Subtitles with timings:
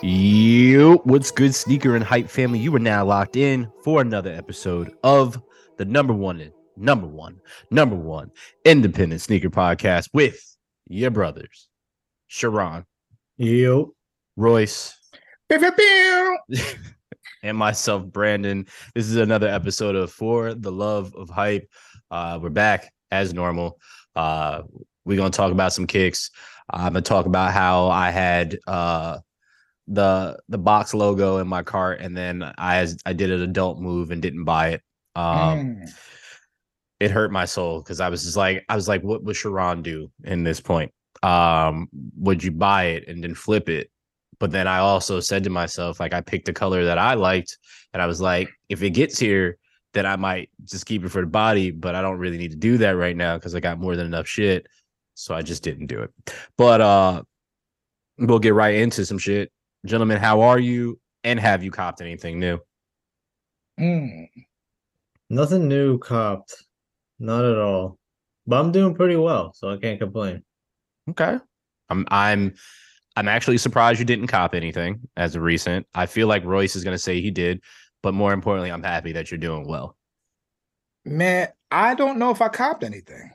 [0.00, 2.60] Yo, what's good, sneaker and hype family?
[2.60, 5.42] You are now locked in for another episode of
[5.76, 8.30] the number one, number one, number one
[8.64, 11.68] independent sneaker podcast with your brothers,
[12.28, 12.86] Sharon,
[13.36, 13.92] Yo.
[14.36, 14.96] Royce,
[15.48, 16.38] Pew, pew, pew.
[17.42, 18.66] and myself, Brandon.
[18.94, 21.68] This is another episode of For the Love of Hype.
[22.10, 23.78] Uh, we're back as normal.
[24.14, 24.62] Uh,
[25.04, 26.30] we're gonna talk about some kicks.
[26.70, 29.18] I'm gonna talk about how I had uh
[29.86, 34.10] the the box logo in my cart, and then I I did an adult move
[34.10, 34.82] and didn't buy it.
[35.16, 35.24] Um,
[35.58, 35.90] Mm.
[37.00, 39.80] it hurt my soul because I was just like, I was like, what would Sharon
[39.82, 40.92] do in this point?
[41.22, 41.88] Um,
[42.18, 43.90] would you buy it and then flip it?
[44.40, 47.58] But then I also said to myself, like, I picked a color that I liked,
[47.92, 49.58] and I was like, if it gets here,
[49.94, 52.56] then I might just keep it for the body, but I don't really need to
[52.56, 54.66] do that right now because I got more than enough shit.
[55.14, 56.10] So I just didn't do it.
[56.56, 57.22] But uh
[58.18, 59.50] we'll get right into some shit.
[59.86, 61.00] Gentlemen, how are you?
[61.24, 62.60] And have you copped anything new?
[63.80, 64.28] Mm.
[65.30, 66.54] Nothing new copped.
[67.18, 67.98] Not at all.
[68.46, 70.42] But I'm doing pretty well, so I can't complain.
[71.10, 71.38] Okay.
[71.90, 72.54] I'm I'm
[73.18, 75.86] I'm actually surprised you didn't cop anything as of recent.
[75.92, 77.60] I feel like Royce is gonna say he did,
[78.00, 79.96] but more importantly, I'm happy that you're doing well.
[81.04, 83.30] Man, I don't know if I copped anything.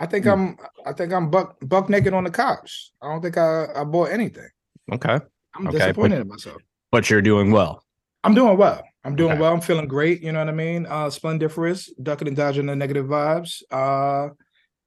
[0.00, 0.30] I think Hmm.
[0.30, 2.90] I'm I think I'm buck buck naked on the couch.
[3.00, 4.48] I don't think I, I bought anything.
[4.92, 5.18] Okay.
[5.54, 6.60] I'm Okay, disappointed in myself.
[6.90, 7.84] But you're doing well.
[8.24, 8.82] I'm doing well.
[9.04, 9.40] I'm doing Okay.
[9.40, 9.52] well.
[9.52, 10.20] I'm feeling great.
[10.20, 10.86] You know what I mean?
[10.86, 13.62] Uh splendiferous, ducking and dodging the negative vibes.
[13.70, 14.30] Uh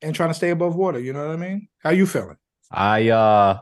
[0.01, 0.99] and trying to stay above water.
[0.99, 1.69] You know what I mean?
[1.79, 2.37] How you feeling?
[2.69, 3.59] I uh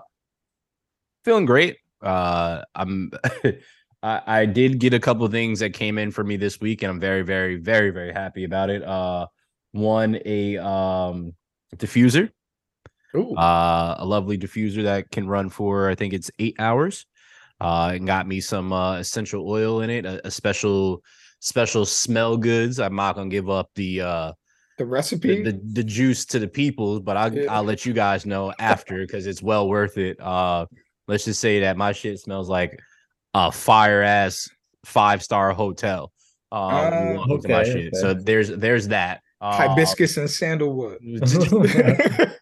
[1.23, 1.77] feeling great.
[2.01, 3.11] Uh I'm
[4.01, 6.83] I, I did get a couple of things that came in for me this week,
[6.83, 8.83] and I'm very, very, very, very happy about it.
[8.83, 9.27] Uh
[9.71, 11.33] one a um
[11.75, 12.29] diffuser.
[13.17, 13.35] Ooh.
[13.35, 17.05] uh, a lovely diffuser that can run for I think it's eight hours.
[17.61, 21.03] Uh, and got me some uh, essential oil in it, a, a special
[21.41, 22.79] special smell goods.
[22.79, 24.31] I'm not gonna give up the uh
[24.77, 25.43] the the, recipe.
[25.43, 27.53] the, the juice to the people, but I'll Yeah.
[27.53, 30.17] I'll let you guys know after because it's well worth it.
[30.21, 30.67] Uh,
[31.09, 32.79] let's just say that my shit smells like
[33.33, 34.47] a fire ass
[34.85, 36.13] five star hotel.
[36.51, 37.95] Uh, Ah, walk into my okay, shit.
[37.95, 39.21] So there's there's that.
[39.41, 40.99] Uh, Hibiscus and sandalwood.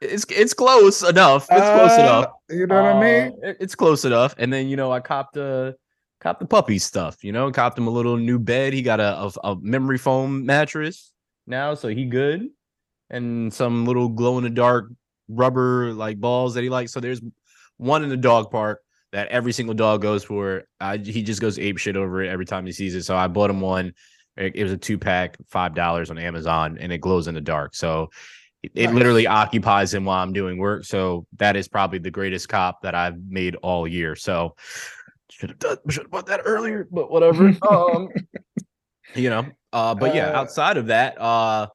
[0.00, 1.46] it's it's close enough.
[1.50, 2.26] It's close Uh, enough.
[2.50, 3.32] You know what I mean?
[3.42, 4.34] Uh, it- it's close enough.
[4.38, 5.74] And then you know, I copped a
[6.20, 7.22] copped the puppy stuff.
[7.24, 8.72] You know, copped him a little new bed.
[8.72, 11.12] He got a, a a memory foam mattress
[11.46, 12.48] now, so he good.
[13.10, 14.86] And some little glow in the dark
[15.28, 16.92] rubber like balls that he likes.
[16.92, 17.20] So there's
[17.76, 18.80] one in the dog park
[19.12, 20.64] that every single dog goes for.
[20.80, 23.04] I, he just goes ape shit over it every time he sees it.
[23.04, 23.92] So I bought him one.
[24.36, 27.40] It, it was a two pack, five dollars on Amazon, and it glows in the
[27.40, 27.74] dark.
[27.74, 28.10] So
[28.62, 28.94] it, it Nice.
[28.94, 30.84] literally occupies him while I'm doing work.
[30.84, 34.16] So that is probably the greatest cop that I've made all year.
[34.16, 34.56] So
[35.30, 37.54] should have done should have bought that earlier, but whatever.
[37.70, 38.08] um,
[39.14, 39.46] you know.
[39.72, 41.66] Uh, but yeah, Uh, outside of that, uh,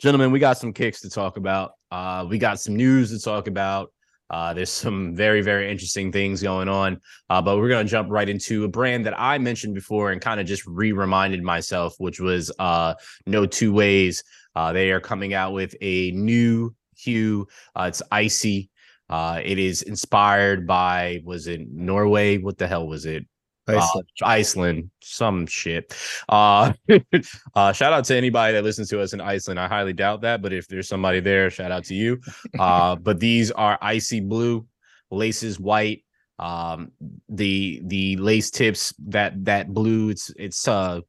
[0.00, 1.72] gentlemen, we got some kicks to talk about.
[1.94, 3.92] Uh, we got some news to talk about.
[4.28, 7.00] Uh, there's some very, very interesting things going on.
[7.30, 10.40] Uh, but we're gonna jump right into a brand that I mentioned before and kind
[10.40, 12.94] of just re-reminded myself, which was uh
[13.26, 14.24] No Two Ways.
[14.56, 17.46] Uh, they are coming out with a new hue.
[17.76, 18.70] Uh, it's icy.
[19.08, 22.38] Uh, it is inspired by was it Norway?
[22.38, 23.24] What the hell was it?
[23.66, 24.08] Uh, Iceland.
[24.22, 25.96] Iceland, some shit.
[26.28, 26.72] Uh,
[27.54, 29.58] uh, shout out to anybody that listens to us in Iceland.
[29.58, 32.20] I highly doubt that, but if there's somebody there, shout out to you.
[32.58, 34.66] Uh, but these are icy blue,
[35.10, 36.04] laces white.
[36.38, 36.90] Um,
[37.28, 40.10] the the lace tips that that blue.
[40.10, 41.00] It's it's uh,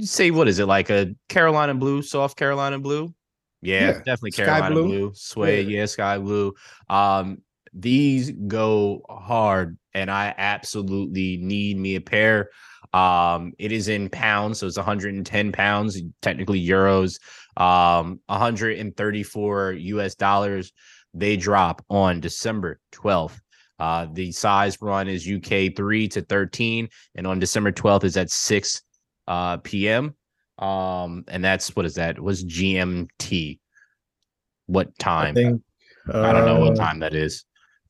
[0.00, 3.12] say what is it like a Carolina blue, soft Carolina blue?
[3.60, 5.12] Yeah, Yeah, definitely sky Carolina blue, blue.
[5.14, 5.78] suede, Yeah.
[5.80, 6.54] yeah, sky blue.
[6.88, 7.42] Um,
[7.72, 12.50] these go hard and I absolutely need me a pair.
[12.92, 17.18] Um, it is in pounds, so it's 110 pounds, technically euros,
[17.56, 20.72] um, 134 US dollars.
[21.14, 23.38] They drop on December 12th.
[23.78, 28.30] Uh, the size run is UK 3 to 13, and on December 12th is at
[28.30, 28.82] 6
[29.26, 30.14] uh, p.m.
[30.58, 32.20] Um, and that's what is that?
[32.20, 33.58] Was GMT?
[34.66, 35.34] What I time?
[35.34, 35.62] think
[36.12, 37.44] I don't know what uh, time that is.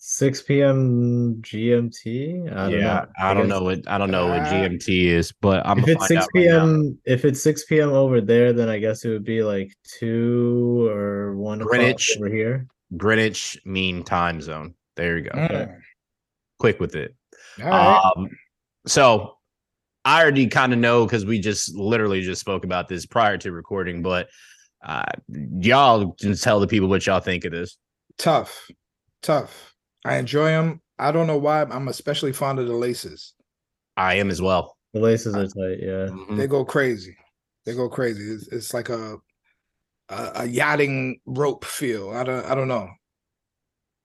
[0.05, 1.37] 6 p.m.
[1.43, 2.51] GMT.
[2.53, 3.07] I don't yeah, know.
[3.21, 5.87] I don't guess know what I don't know what Uh, GMT is, but I'm If
[5.91, 6.99] it's 6 out right p.m.
[7.05, 7.91] if it's 6 p.m.
[7.91, 12.17] over there, then I guess it would be like two or one o'clock Greenwich.
[12.17, 12.67] over here.
[12.97, 14.75] Greenwich Mean Time Zone.
[14.97, 15.39] There you go.
[15.39, 15.79] Mm.
[16.59, 17.15] Quick with it.
[17.63, 18.13] All right.
[18.17, 18.29] Um,
[18.89, 19.37] so
[20.05, 23.53] I already kind of know because we just literally just spoke about this prior to
[23.53, 24.29] recording, but
[24.85, 27.77] uh, y'all can tell the people what y'all think of this.
[28.19, 28.69] tough,
[29.23, 29.72] tough.
[30.05, 30.81] I enjoy them.
[30.99, 31.63] I don't know why.
[31.63, 33.35] I'm especially fond of the laces.
[33.97, 34.77] I am as well.
[34.95, 36.07] The laces are tight, yeah.
[36.09, 36.37] Mhm.
[36.37, 37.17] They go crazy.
[37.65, 38.23] They go crazy.
[38.25, 39.17] It's, it's like a,
[40.09, 42.11] a a yachting rope feel.
[42.11, 42.45] I don't.
[42.45, 42.89] I don't know.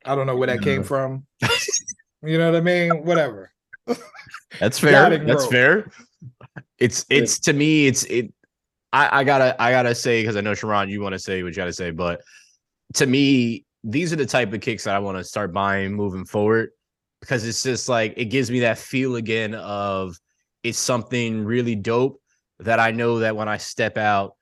[0.05, 1.25] I don't know where that came from.
[2.23, 3.03] you know what I mean?
[3.03, 3.51] Whatever.
[4.59, 4.91] That's fair.
[4.91, 5.51] Yachting That's rope.
[5.51, 5.91] fair.
[6.79, 8.33] It's it's to me, it's it.
[8.93, 11.49] I, I gotta I gotta say because I know Sharon, you want to say what
[11.49, 12.21] you gotta say, but
[12.93, 16.25] to me, these are the type of kicks that I want to start buying moving
[16.25, 16.71] forward
[17.21, 20.17] because it's just like it gives me that feel again of
[20.61, 22.21] it's something really dope
[22.59, 24.35] that I know that when I step out,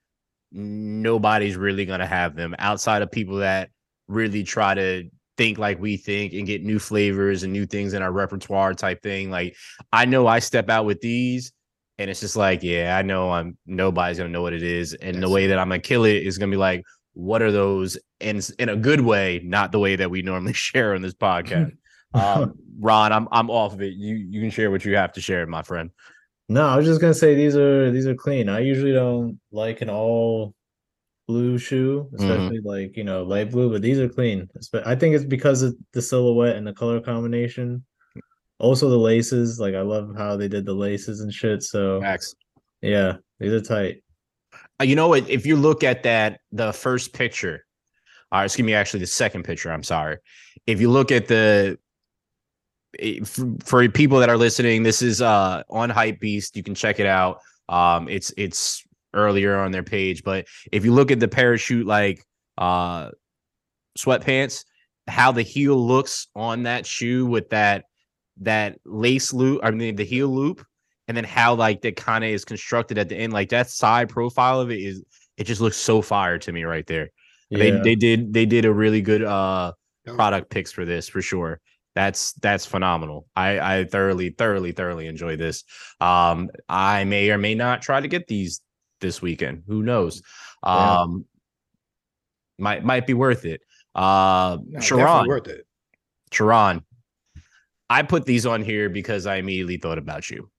[0.52, 3.70] nobody's really gonna have them outside of people that
[4.08, 8.02] really try to think like we think and get new flavors and new things in
[8.02, 9.30] our repertoire type thing.
[9.30, 9.56] Like
[9.94, 11.52] I know I step out with these
[12.00, 14.96] and it's just like, yeah, I know I'm nobody's gonna know what it is.
[14.96, 16.84] And the way that I'm gonna kill it is gonna be like,
[17.16, 17.98] what are those?
[18.22, 21.16] And s- in a good way, not the way that we normally share on this
[21.16, 21.76] podcast.
[22.14, 23.94] um, Ron, I'm I'm off of it.
[23.94, 25.90] You you can share what you have to share, my friend.
[26.48, 28.50] No, I was just gonna say these are these are clean.
[28.50, 30.54] I usually don't like an all
[31.28, 34.48] blue shoe, especially like you know light blue, but these are clean.
[34.86, 37.84] I think it's because of the silhouette and the color combination.
[38.60, 41.64] Also the laces, like I love how they did the laces and shit.
[41.64, 42.36] So Max.
[42.82, 44.04] yeah, these are tight.
[44.80, 45.30] Uh, You know what?
[45.30, 47.66] If you look at that, the first picture,
[48.32, 49.72] or excuse me, actually the second picture.
[49.72, 50.18] I'm sorry.
[50.68, 51.78] If you look at the
[53.00, 53.20] eh,
[53.64, 56.56] for people that are listening, this is uh on Hypebeast.
[56.56, 57.40] You can check it out.
[57.70, 58.84] Um, it's it's
[59.14, 62.24] earlier on their page, but if you look at the parachute like
[62.58, 63.12] uh
[63.98, 64.66] sweatpants,
[65.08, 67.86] how the heel looks on that shoe with that
[68.42, 70.66] that lace loop, I mean the heel loop,
[71.08, 74.10] and then how like that kind of is constructed at the end, like that side
[74.10, 75.04] profile of it is
[75.38, 77.10] it just looks so fire to me right there.
[77.52, 77.82] They Yeah.
[77.84, 79.74] they did they did a really good uh
[80.06, 81.60] product picks for this for sure.
[81.94, 83.28] That's that's phenomenal.
[83.36, 85.64] I I thoroughly thoroughly thoroughly enjoy this.
[86.02, 88.62] Um I may or may not try to get these
[89.02, 89.64] this weekend.
[89.68, 90.22] Who knows?
[90.66, 91.02] Yeah.
[91.02, 91.26] Um
[92.58, 93.62] might might be worth it.
[93.94, 95.66] Uh No, Sharon, worth it.
[96.32, 96.84] Sharon.
[97.90, 100.50] I put these on here because I immediately thought about you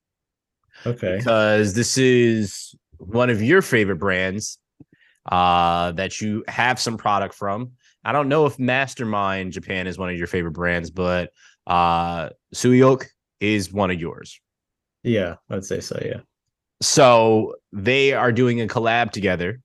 [0.85, 1.19] Okay.
[1.19, 4.59] because this is one of your favorite brands
[5.31, 7.73] uh, that you have some product from.
[8.05, 11.31] I don't know if Mastermind Japan is one of your favorite brands, but
[11.67, 13.07] uh, Suicoke
[13.41, 14.41] is one of yours.
[15.03, 16.01] Yeah, I'd say so.
[16.05, 16.21] Yeah.
[16.81, 19.61] So they are doing a collab together.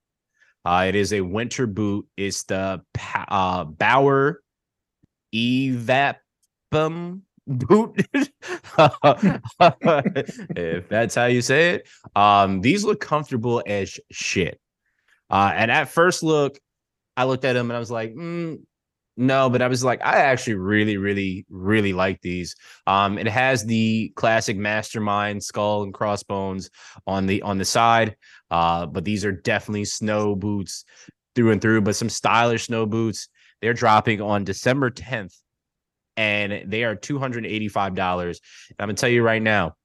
[0.64, 2.08] Uh, it is a winter boot.
[2.18, 2.82] It's the
[3.28, 4.42] uh, Bauer
[5.34, 6.16] Evapum
[7.48, 8.08] boot,
[10.56, 11.88] if that's how you say it.
[12.16, 14.60] Um, these look comfortable as shit.
[15.30, 16.60] Uh, and at first look,
[17.16, 18.60] I looked at them and I was like, mm,
[19.18, 22.56] no, but I was like, I actually really, really, really like these.
[22.88, 26.70] Um, it has the classic mastermind skull and crossbones
[27.06, 28.16] on the on the side.
[28.50, 30.86] Uh, but these are definitely snow boots
[31.36, 33.28] through and through, but some stylish snow boots.
[33.62, 35.38] They're dropping on December 10th,
[36.18, 38.40] and they are $285.
[38.70, 39.76] And I'm gonna tell you right now,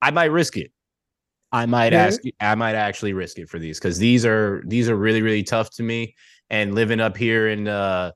[0.00, 0.70] I might risk it.
[1.52, 2.06] I might Yeah.
[2.06, 5.42] ask I might actually risk it for these because these are these are really, really
[5.44, 6.14] tough to me.
[6.50, 8.12] And living up here in uh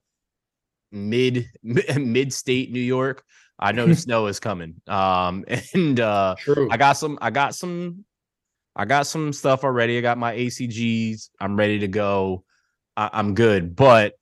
[0.90, 3.22] mid mid state New York,
[3.58, 4.80] I know the snow is coming.
[4.88, 5.44] Um
[5.74, 6.68] and uh True.
[6.70, 8.04] I got some I got some
[8.74, 9.98] I got some stuff already.
[9.98, 11.30] I got my ACGs.
[11.40, 12.44] I'm ready to go.
[12.96, 14.14] I, I'm good, but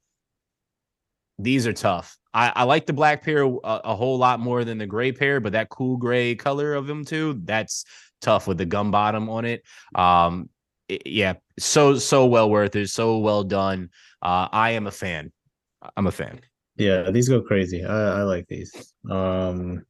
[1.39, 2.17] these are tough.
[2.35, 5.41] I, I like the black pair a, a whole lot more than the gray pair,
[5.41, 7.85] but that cool gray color of them too, that's
[8.21, 9.63] tough with the gum bottom on it.
[9.95, 10.51] Um,
[10.91, 13.91] i- yeah, so so well worth it, so well done.
[14.23, 15.33] Uh, I am a fan.
[15.97, 16.41] I'm a fan.
[16.77, 17.85] Yeah, these go crazy.
[17.85, 18.71] I, I like these.
[19.11, 19.83] Um,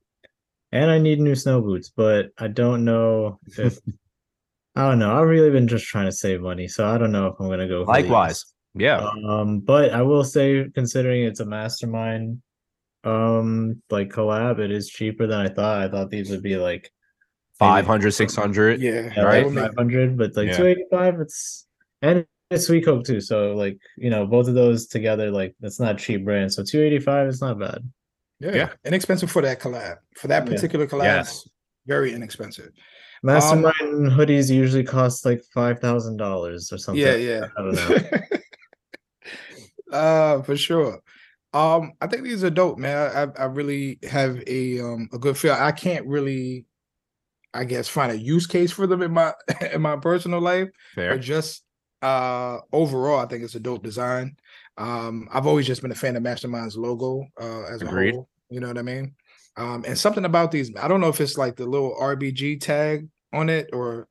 [0.73, 3.79] and I need new snow boots, but I don't know if
[4.77, 5.19] I don't know.
[5.19, 7.67] I've really been just trying to save money, so I don't know if I'm gonna
[7.67, 7.85] go.
[7.85, 7.91] For
[8.29, 8.45] these.
[8.79, 9.31] Likewise, yeah.
[9.31, 12.41] Um, but I will say, considering it's a mastermind,
[13.05, 15.83] um, like collab, it is cheaper than I thought.
[15.83, 16.91] I thought these would be like
[17.59, 18.81] 500, 600.
[18.81, 19.35] yeah, yeah, right?
[19.39, 20.57] that would make- five hundred, but like Yeah.
[20.57, 21.21] two eighty five.
[21.21, 21.67] It's
[22.03, 23.21] and it's Suicoke too.
[23.21, 26.53] So like you know, both of those together, like that's not cheap brand.
[26.53, 27.79] So two eighty five is not bad.
[28.41, 28.55] yeah.
[28.55, 28.69] Yeah.
[28.85, 29.97] inexpensive for that collab.
[30.17, 30.53] For that Yeah.
[30.55, 31.49] particular collab, Yes.
[31.87, 32.71] very inexpensive.
[33.23, 37.03] Mastermind hoodies usually cost like five thousand dollars or something.
[37.03, 37.47] Yeah, yeah.
[39.93, 40.41] I don't know.
[40.41, 41.01] uh, for sure.
[41.53, 43.33] Um, I think these are dope, man.
[43.39, 45.55] I, I really have a um a good feel.
[45.55, 46.67] I can't really,
[47.55, 49.33] I guess, find a use case for them in my
[49.73, 50.69] in my personal life.
[50.95, 51.15] Fair.
[51.15, 51.63] But just
[52.03, 54.37] uh overall, I think it's a dope design.
[54.77, 58.11] Um, I've always just been a fan of Mastermind's logo uh as Agreed.
[58.11, 58.29] a whole.
[58.51, 59.15] You know what I mean?
[59.57, 63.09] Um, and something about these, I don't know if it's like the little RBG tag
[63.33, 64.09] on it or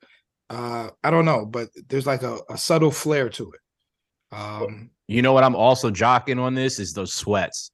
[0.50, 4.36] uh I don't know, but there's like a, a subtle flair to it.
[4.36, 5.44] Um You know what?
[5.44, 7.72] I'm also jocking on this is those sweats.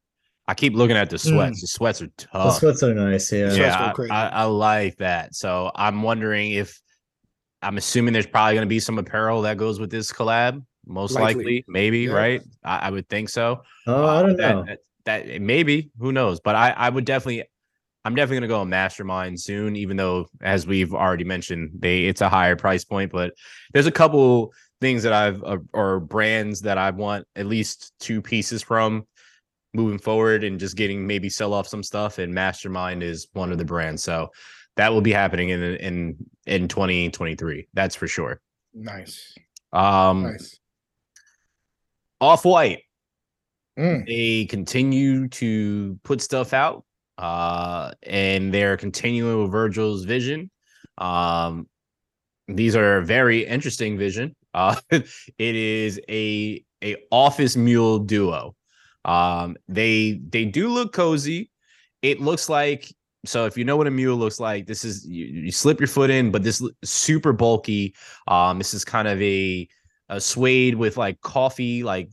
[0.47, 1.29] I keep looking at the mm.
[1.29, 1.61] sweats.
[1.61, 2.31] The sweats are tough.
[2.31, 3.31] The sweats are nice.
[3.31, 3.53] Yeah.
[3.53, 4.07] Yeah, I.
[4.09, 5.35] I, I like that.
[5.35, 6.81] So I'm wondering if
[7.61, 10.63] I'm assuming there's probably going to be some apparel that goes with this collab.
[10.85, 11.65] Most likely, Likely.
[11.67, 12.13] maybe, Yeah.
[12.13, 12.41] right?
[12.63, 13.61] I, I would think so.
[13.85, 14.63] Oh, uh, I don't that- know.
[14.65, 16.39] That, that, maybe who knows?
[16.39, 17.43] But I, I would definitely,
[18.03, 19.75] I'm definitely gonna go on Mastermind soon.
[19.75, 23.11] Even though, as we've already mentioned, they it's a higher price point.
[23.11, 23.33] But
[23.73, 28.21] there's a couple things that I've uh, or brands that I want at least two
[28.21, 29.05] pieces from
[29.73, 32.17] moving forward and just getting maybe sell off some stuff.
[32.17, 34.03] And Mastermind is one of the brands.
[34.03, 34.29] So
[34.75, 37.67] that will be happening in in in 2023.
[37.73, 38.41] That's for sure.
[38.73, 39.33] nice.
[39.71, 40.59] Um, Nice.
[42.19, 42.83] off white.
[43.79, 44.05] Mm.
[44.05, 46.83] they continue to put stuff out
[47.17, 50.51] uh and they're continuing with virgil's vision
[50.97, 51.69] um
[52.50, 55.05] these are very interesting vision uh it
[55.38, 58.55] is a a office mule duo.
[59.05, 61.51] Um they they do look cozy.
[62.01, 62.93] It looks like
[63.25, 65.88] so if you know what a mule looks like this is you, you slip your
[65.88, 67.96] foot in but this super bulky.
[68.27, 69.67] Um this is kind of a
[70.10, 72.10] a suede with like coffee like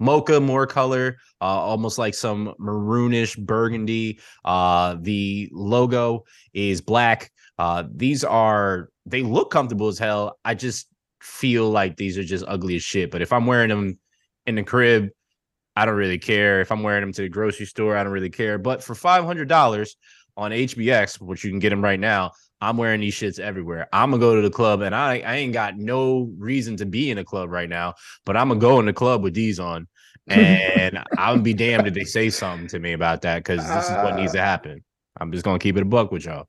[0.00, 4.18] mocha more color uh almost like some maroonish burgundy.
[4.44, 7.30] Uh the logo is black.
[7.58, 10.38] Uh these are they look comfortable as hell.
[10.44, 10.86] I just
[11.24, 13.98] feel like these are just ugly as shit but if i'm wearing them
[14.46, 15.08] in the crib
[15.76, 18.30] i don't really care if i'm wearing them to the grocery store i don't really
[18.30, 19.90] care but for $500
[20.36, 24.10] on hbx which you can get them right now i'm wearing these shits everywhere i'm
[24.10, 27.18] gonna go to the club and i i ain't got no reason to be in
[27.18, 29.86] a club right now but I'm gonna go in the club with these on,
[30.26, 33.96] and I'll be damned if they say something to me about that because this is
[33.96, 34.44] what needs to ah.
[34.44, 34.84] happen.
[35.20, 36.48] I'm just gonna keep it a buck with y'all.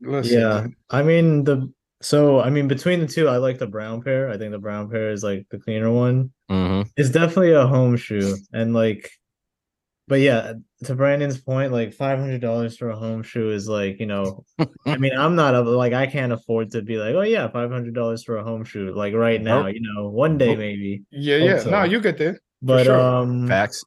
[0.00, 0.66] Listen, Yeah.
[0.90, 1.72] I mean the
[2.02, 4.30] so I mean between the two, I like the brown pair.
[4.30, 6.32] I think the brown pair is like the cleaner one.
[6.50, 6.88] Mm-hmm.
[6.96, 8.36] It's definitely a home shoe.
[8.52, 9.10] And like
[10.08, 10.54] but yeah,
[10.84, 14.44] to Brandon's point, like five hundred dollars for a home shoe is like, you know,
[14.86, 17.70] I mean, I'm not a, like I can't afford to be like, oh yeah, five
[17.70, 19.74] hundred dollars for a home shoe, like right now, Nope.
[19.74, 20.58] you know, one day Nope.
[20.58, 21.02] maybe.
[21.10, 21.58] yeah, yeah.
[21.60, 21.70] so.
[21.70, 22.38] No, you get there.
[22.60, 23.00] But sure.
[23.00, 23.84] um Facts.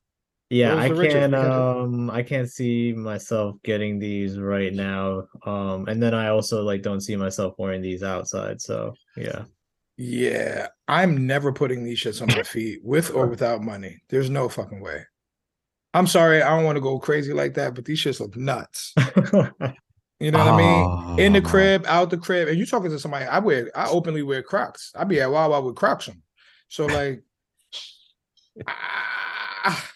[0.49, 1.33] Yeah, I can't we got it.
[1.33, 5.23] um I can't see myself getting these right now.
[5.45, 8.61] Um and then I also like don't see myself wearing these outside.
[8.61, 9.43] So yeah.
[9.97, 14.01] Yeah, I'm never putting these shits on my feet with or without money.
[14.09, 15.05] There's no fucking way.
[15.93, 18.93] I'm sorry, I don't want to go crazy like that, but these shits look nuts.
[20.19, 21.19] You know what I mean?
[21.19, 21.49] In the Oh.
[21.49, 23.25] crib, out the crib, and you're talking to somebody.
[23.25, 24.93] I wear, I openly wear Crocs.
[24.95, 26.21] I be at Wawa with Crocs on.
[26.69, 27.21] So like,
[28.67, 29.91] ah,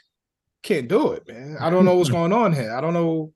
[0.64, 1.58] can't do it, man.
[1.60, 2.76] I don't know what's going on here.
[2.76, 3.34] I don't know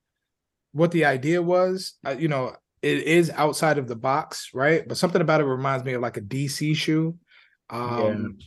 [0.71, 1.93] what the idea was.
[2.05, 4.87] Uh, you know, it is outside of the box, right?
[4.87, 7.17] But something about it reminds me of like a DC shoe.
[7.69, 8.37] Um,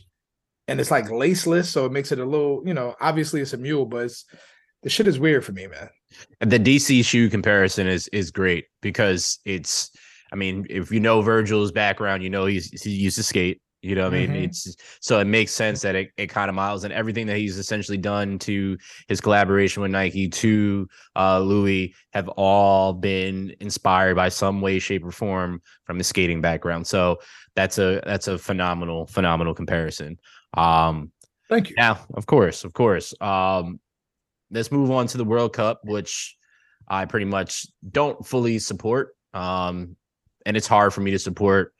[0.67, 3.57] and it's like laceless, so it makes it a little, you know, obviously it's a
[3.57, 4.25] mule, but it's
[4.83, 5.89] the shit is weird for me, man.
[6.39, 9.91] The DC shoe comparison is is great because it's.
[10.31, 13.61] I mean, if you know Virgil's background, you know he's he used to skate.
[13.83, 14.43] You know, what I mean, Mhm.
[14.45, 17.57] it's so it makes sense that it, it kind of miles and everything that he's
[17.59, 18.75] essentially done to
[19.07, 25.05] his collaboration with Nike to uh, Louis have all been inspired by some way, shape,
[25.05, 26.87] or form from his skating background.
[26.87, 27.19] So
[27.55, 30.17] that's a that's a phenomenal phenomenal comparison.
[30.55, 31.11] Um,
[31.47, 31.75] Thank you.
[31.77, 33.13] yeah, of course, of course.
[33.21, 33.79] Um,
[34.49, 36.35] let's move on to the World Cup, which
[36.87, 39.15] I pretty much don't fully support.
[39.33, 39.95] Um,
[40.45, 41.73] and it's hard for me to support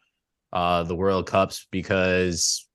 [0.53, 2.67] uh the World Cups because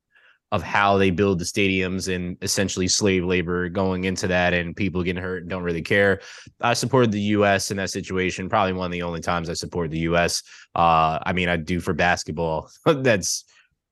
[0.51, 5.03] of how they build the stadiums and essentially slave labor going into that and people
[5.03, 6.21] getting hurt and don't really care.
[6.61, 9.91] I supported the US in that situation, probably one of the only times I support
[9.91, 10.43] the US.
[10.75, 12.71] Uh I mean I do for basketball.
[12.85, 13.45] That's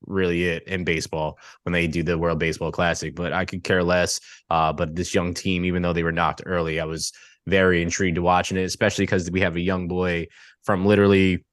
[0.06, 3.82] really it in baseball when they do the World Baseball Classic, but I could care
[3.82, 4.20] less.
[4.48, 7.12] Uh, but this young team, even though they were knocked early, I was
[7.46, 10.28] very intrigued to watching it, especially because we have a young boy
[10.62, 11.44] from literally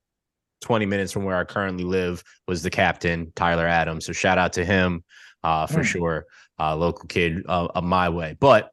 [0.62, 4.06] 20 minutes from where I currently live was the captain, Tyler Adams.
[4.06, 5.04] So shout out to him
[5.44, 5.86] uh, for Mm.
[5.86, 6.26] sure.
[6.60, 8.36] Uh, local kid uh, of my way.
[8.40, 8.72] But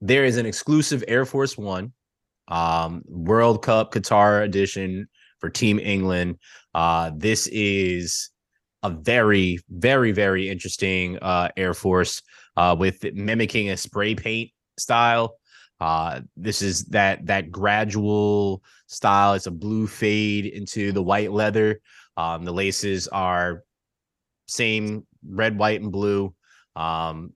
[0.00, 1.92] there is an exclusive Air Force One
[2.48, 6.38] um, World Cup Qatar edition for Team England.
[6.74, 8.30] Uh, this is
[8.82, 12.22] a very, very, very interesting uh, Air Force.
[12.56, 15.36] uh, with mimicking a spray paint style.
[15.82, 19.34] Uh, this is that that gradual style.
[19.34, 21.80] It's a blue fade into the white leather.
[22.16, 23.64] Um, the laces are
[24.46, 26.32] same red, white, and blue.
[26.76, 27.32] Um,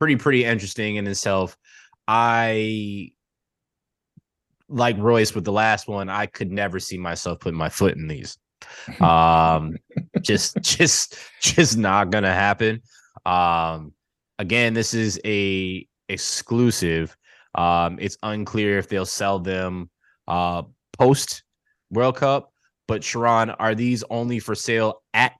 [0.00, 1.56] pretty pretty interesting in itself.
[2.08, 3.12] I
[4.68, 6.08] like Royce with the last one.
[6.08, 8.36] I could never see myself putting my foot in these.
[9.00, 9.76] Um,
[10.22, 12.82] just just just not gonna happen.
[13.24, 13.92] Um,
[14.40, 17.16] again, this is a exclusive.
[17.54, 19.90] Um, it's unclear if they'll sell them
[20.28, 20.62] uh
[20.98, 21.42] post
[21.90, 22.52] World Cup.
[22.88, 25.32] But Sharon, are these only for sale at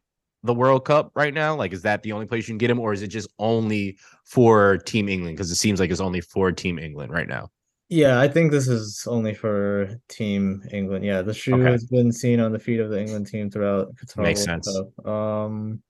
[0.43, 1.55] the World Cup right now?
[1.55, 3.99] Like, is that the only place you can get them, or is it just only
[4.25, 5.37] for Team England?
[5.37, 7.51] Because it seems like it's only for Team England right now.
[7.89, 11.05] Yeah, I think this is only for Team England.
[11.05, 11.71] Yeah, the shoe Okay.
[11.71, 14.79] has been seen on the feet of the England team throughout Qatar Makes World sense.
[14.97, 15.07] Cup.
[15.07, 15.83] Um,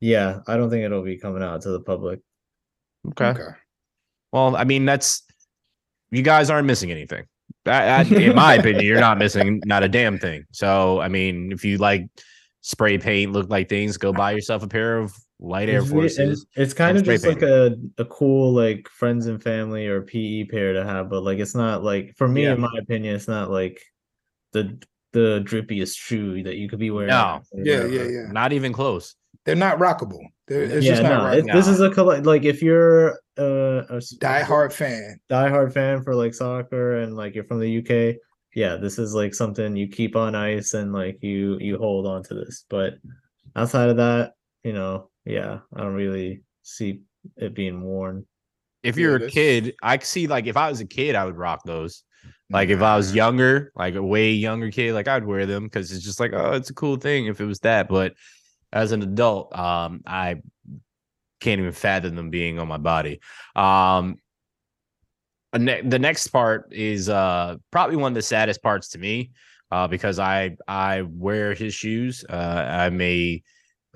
[0.00, 2.20] yeah, I don't think it'll be coming out to the public.
[3.08, 3.34] Okay.
[4.32, 5.22] Well, I mean, that's
[6.10, 7.24] you guys aren't missing anything.
[7.66, 10.44] I, I, in my opinion, you're not missing not a damn thing.
[10.52, 12.06] So, I mean, if you like
[12.60, 16.00] spray paint, look like things, go buy yourself a pair of light Air It's re-
[16.00, 16.46] and Forces.
[16.56, 20.44] It's kind of spray just like a, a cool like friends and family or PE
[20.44, 22.54] pair to have, but like it's not like for me, Yeah.
[22.54, 23.82] in my opinion, it's not like
[24.52, 24.78] the
[25.12, 27.08] the drippiest shoe that you could be wearing.
[27.08, 27.40] No.
[27.54, 27.88] Yeah, whatever.
[27.88, 28.32] yeah, yeah.
[28.32, 29.14] Not even close.
[29.44, 30.20] They're not rockable.
[30.46, 31.38] They're, it's yeah, just not no, right.
[31.38, 35.20] it- this is a coll- like if you're uh, a s- Die hard fan.
[35.30, 38.18] diehard fan for like soccer and like you're from the UK,
[38.54, 42.22] yeah, this is like something you keep on ice and like you you hold on
[42.24, 42.64] to this.
[42.68, 42.94] But
[43.56, 44.32] outside of that,
[44.64, 47.02] you know, yeah, I don't really see
[47.36, 48.26] it being worn.
[48.82, 51.36] If you're a kid, I could see like if I was a kid, I would
[51.36, 52.04] rock those.
[52.50, 55.92] Like if I was younger, like a way younger kid, like I'd wear them because
[55.92, 57.88] it's just like, oh, it's a cool thing if it was that.
[57.88, 58.14] But
[58.72, 60.36] as an adult, um, I
[61.40, 63.20] can't even fathom them being on my body.
[63.56, 64.16] Um,
[65.52, 69.30] the next part is uh probably one of the saddest parts to me,
[69.70, 72.24] uh, because I I wear his shoes.
[72.28, 73.42] Uh, I'm a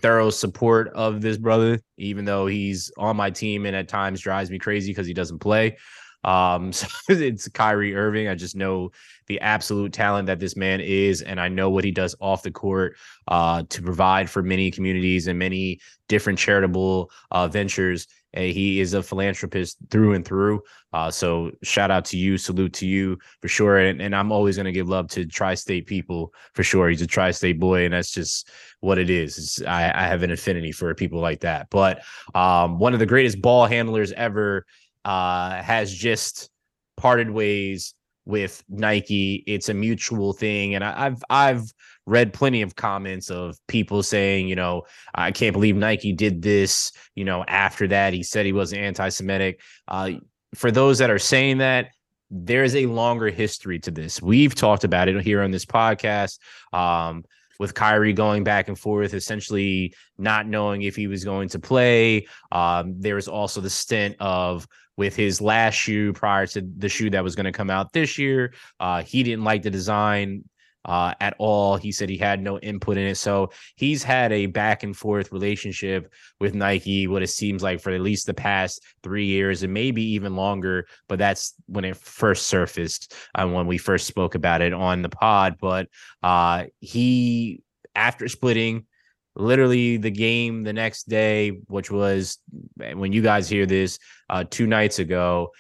[0.01, 4.51] thorough support of this brother, even though he's on my team and at times drives
[4.51, 5.77] me crazy because he doesn't play.
[6.25, 8.29] Um, so it's Kyrie Irving.
[8.29, 8.91] I just know
[9.27, 12.51] the absolute talent that this man is, and I know what he does off the
[12.51, 12.97] court
[13.29, 18.07] uh, to provide for many communities and many different charitable uh, ventures.
[18.35, 20.63] And he is a philanthropist through and through.
[20.95, 23.79] Uh, so shout out to you, salute to you for sure.
[23.79, 26.89] And, and I'm always going to give love to tri-state people for sure.
[26.89, 28.49] He's a tri-state boy, and that's just
[28.81, 29.39] what it is.
[29.39, 31.69] It's, I, I have an affinity for people like that.
[31.71, 32.03] But
[32.35, 34.67] um, one of the greatest ball handlers ever
[35.05, 36.51] uh, has just
[36.97, 39.43] parted ways with Nike.
[39.47, 41.73] It's a mutual thing, and I, I've I've
[42.07, 44.83] read plenty of comments of people saying, you know,
[45.15, 46.93] I can't believe Nike did this.
[47.15, 49.61] You know, after that, he said he wasn't anti-Semitic.
[49.87, 50.13] Uh,
[50.55, 51.91] for those that are saying that,
[52.31, 54.21] there's a longer history to this.
[54.21, 56.39] We've talked about it here on this podcast.
[56.73, 57.25] Um,
[57.59, 62.27] with Kyrie going back and forth, essentially not knowing if he was going to play.
[62.51, 67.11] Um, there was also the stint of with his last shoe prior to the shoe
[67.11, 68.55] that was going to come out this year.
[68.79, 70.45] Uh, he didn't like the design
[70.85, 71.77] uh, at all.
[71.77, 73.17] He said he had no input in it.
[73.17, 77.91] So he's had a back and forth relationship with Nike, what it seems like for
[77.91, 80.87] at least the past three years and maybe even longer.
[81.09, 85.09] But that's when it first surfaced and when we first spoke about it on the
[85.09, 85.57] pod.
[85.61, 85.89] But
[86.23, 87.63] uh, he,
[87.95, 88.87] after splitting,
[89.35, 92.39] literally the game the next day, which was
[92.77, 95.51] when you guys hear this uh, two nights ago,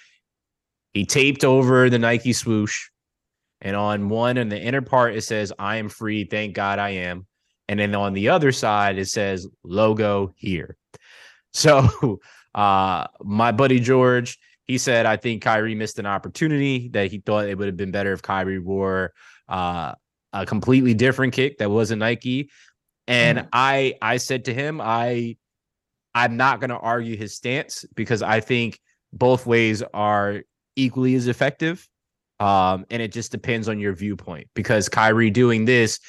[0.92, 2.88] he taped over the Nike swoosh.
[3.60, 6.24] And on one in the inner part, it says, I am free.
[6.24, 7.26] Thank God I am.
[7.68, 10.76] And then on the other side, it says logo here.
[11.54, 12.18] So
[12.54, 17.44] uh my buddy George, he said, I think Kyrie missed an opportunity that he thought
[17.44, 19.12] it would have been better if Kyrie wore
[19.50, 19.92] uh
[20.32, 22.50] a completely different kick that wasn't Nike.
[23.08, 25.36] And I I said to him, I
[26.14, 28.78] I'm not gonna argue his stance because I think
[29.12, 30.42] both ways are
[30.76, 31.88] equally as effective.
[32.40, 36.00] Um, and it just depends on your viewpoint because Kyrie doing this,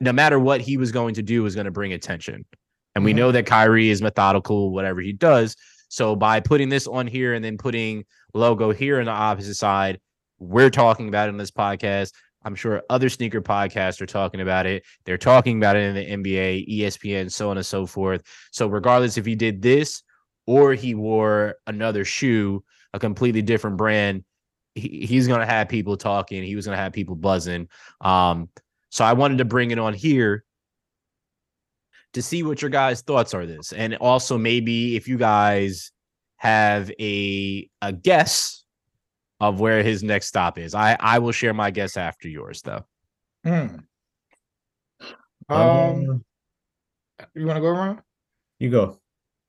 [0.00, 2.44] no matter what he was going to do, was going to bring attention.
[2.94, 3.16] And we Mhm.
[3.16, 5.56] know that Kyrie is methodical, whatever he does.
[5.88, 10.00] So by putting this on here and then putting logo here on the opposite side,
[10.38, 12.12] we're talking about it in this podcast.
[12.44, 14.84] I'm sure other sneaker podcasts are talking about it.
[15.04, 18.22] They're talking about it in the NBA, ESPN, so on and so forth.
[18.52, 20.02] So regardless if he did this
[20.46, 24.24] or he wore another shoe, a completely different brand,
[24.74, 26.42] he, he's going to have people talking.
[26.42, 27.68] He was going to have people buzzing.
[28.00, 28.48] Um,
[28.90, 30.44] so I wanted to bring it on here
[32.12, 35.90] to see what your guys' thoughts are this, and also maybe if you guys
[36.36, 38.63] have a a guess
[39.40, 40.74] of where his next stop is.
[40.74, 42.84] I I will share my guess after yours though.
[43.44, 43.76] Hmm.
[45.48, 46.24] Um, Um,
[47.34, 48.00] you want to go around?
[48.58, 49.00] you go.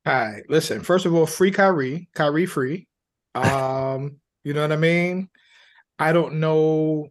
[0.06, 0.44] All right.
[0.50, 2.88] Listen, first of all, free Kyrie, Kyrie free.
[3.36, 5.30] Um, you know what I mean?
[6.00, 7.10] I don't know.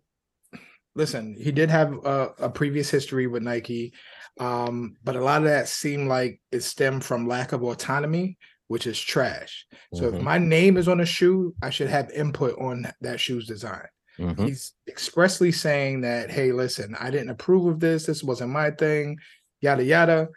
[0.94, 3.92] Listen, he did have a, a previous history with Nike,
[4.40, 8.86] um, but a lot of that seemed like it stemmed from lack of autonomy, which
[8.86, 9.66] is trash.
[9.94, 10.22] So if Mhm.
[10.22, 13.86] my name is on a shoe, I should have input on that shoe's design.
[14.18, 14.46] Mhm.
[14.46, 18.06] He's expressly saying that, hey, listen, I didn't approve of this.
[18.06, 19.18] This wasn't my thing,
[19.60, 20.28] yada yada.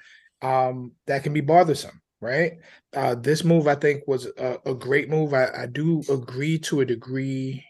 [0.42, 2.54] Um, that can be bothersome, right?
[2.94, 5.34] Uh, this move, I think, was a, a great move.
[5.34, 7.64] I, I do agree to a degree.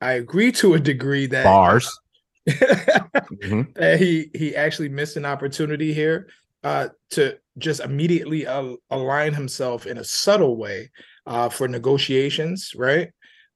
[0.00, 1.90] I agree to a degree that Bars.
[2.46, 3.74] Mhm.
[3.74, 6.28] that he he actually missed an opportunity here
[6.64, 10.90] uh to just immediately uh, align himself in a subtle way
[11.26, 13.10] uh for negotiations right?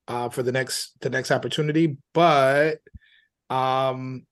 [0.08, 2.78] Uh for the next the next opportunity but
[3.50, 4.26] um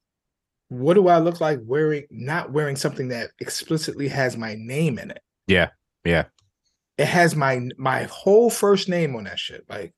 [0.69, 5.11] what do i look like wearing not wearing something that explicitly has my name in
[5.11, 5.21] it?
[5.47, 5.69] Yeah,
[6.05, 6.25] yeah.
[6.97, 9.65] it has my my whole first name on that shit.
[9.69, 9.93] Like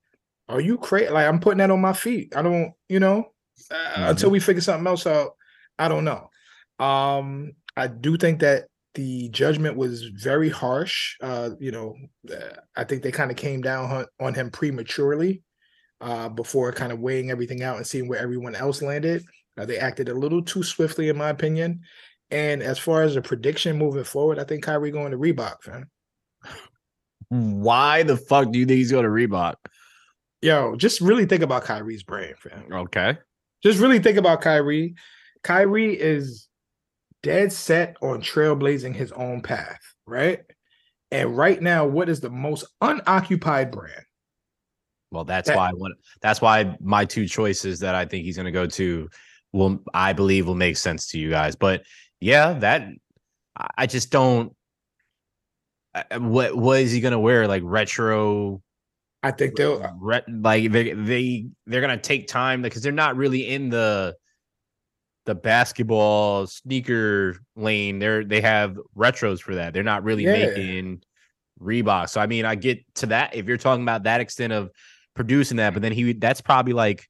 [0.49, 2.35] are you crazy like i'm putting that on my feet.
[2.35, 3.31] I don't you know
[3.71, 4.09] uh, Mhm.
[4.11, 5.35] until we figure something else out
[5.79, 6.29] i don't know.
[6.85, 11.95] Um i do think that the judgment was very harsh uh you know
[12.31, 15.41] uh, i think they kind of came down on, him prematurely
[16.01, 19.23] uh before kind of weighing everything out and seeing where everyone else landed
[19.57, 21.79] uh, they acted a little too swiftly in my opinion
[22.31, 25.89] and as far as a prediction moving forward i think Kyrie going to Reebok fam
[27.29, 29.55] Why the fuck do you think he's going to Reebok?
[30.41, 32.65] Yo, just really think about Kyrie's brain, fam.
[32.71, 33.17] Okay.
[33.63, 34.95] Just really think about Kyrie.
[35.41, 36.47] Kyrie is
[37.23, 40.41] dead set on trailblazing his own path, right?
[41.09, 44.03] And right now, what is the most unoccupied brand?
[45.11, 45.95] Well, that's That- why I want.
[46.21, 49.09] That's why my two choices that I think he's going to go to
[49.51, 51.55] will, I believe, will make sense to you guys.
[51.55, 51.83] But
[52.19, 52.89] yeah, that
[53.77, 54.55] I just don't.
[56.17, 57.47] What what is he going to wear?
[57.47, 58.63] Like retro,
[59.21, 63.15] I think they'll re, like they they they're going to take time because they're not
[63.15, 64.15] really in the
[65.25, 67.99] the basketball sneaker lane.
[67.99, 69.73] They're they have retros for that.
[69.73, 70.31] They're not really Yeah.
[70.47, 71.03] making
[71.61, 72.09] Reebok.
[72.09, 74.69] So I mean, I get to that if you're talking about that extent of
[75.15, 77.07] producing that, but then he that's probably like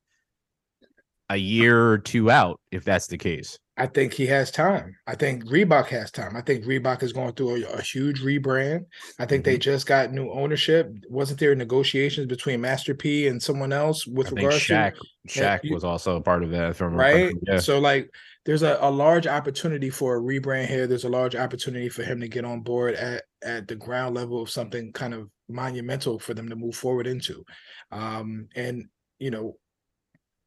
[1.29, 3.57] a year or two out if that's the case.
[3.75, 4.95] I think he has time.
[5.07, 6.35] I think Reebok has time.
[6.35, 8.85] I think Reebok is going through a, a huge rebrand.
[9.17, 9.51] I think Mm-hmm.
[9.51, 10.91] they just got new ownership.
[11.09, 14.93] Wasn't there negotiations between Master P and someone else with I think regards Shaq
[15.29, 17.33] to Shaq you- was also a part of that from right?
[17.47, 17.57] Yeah.
[17.59, 18.11] So like
[18.45, 20.85] there's a, a large opportunity for a rebrand here.
[20.85, 24.39] There's a large opportunity for him to get on board at at the ground level
[24.41, 27.43] of something kind of monumental for them to move forward into.
[27.91, 28.85] Um and
[29.17, 29.57] you know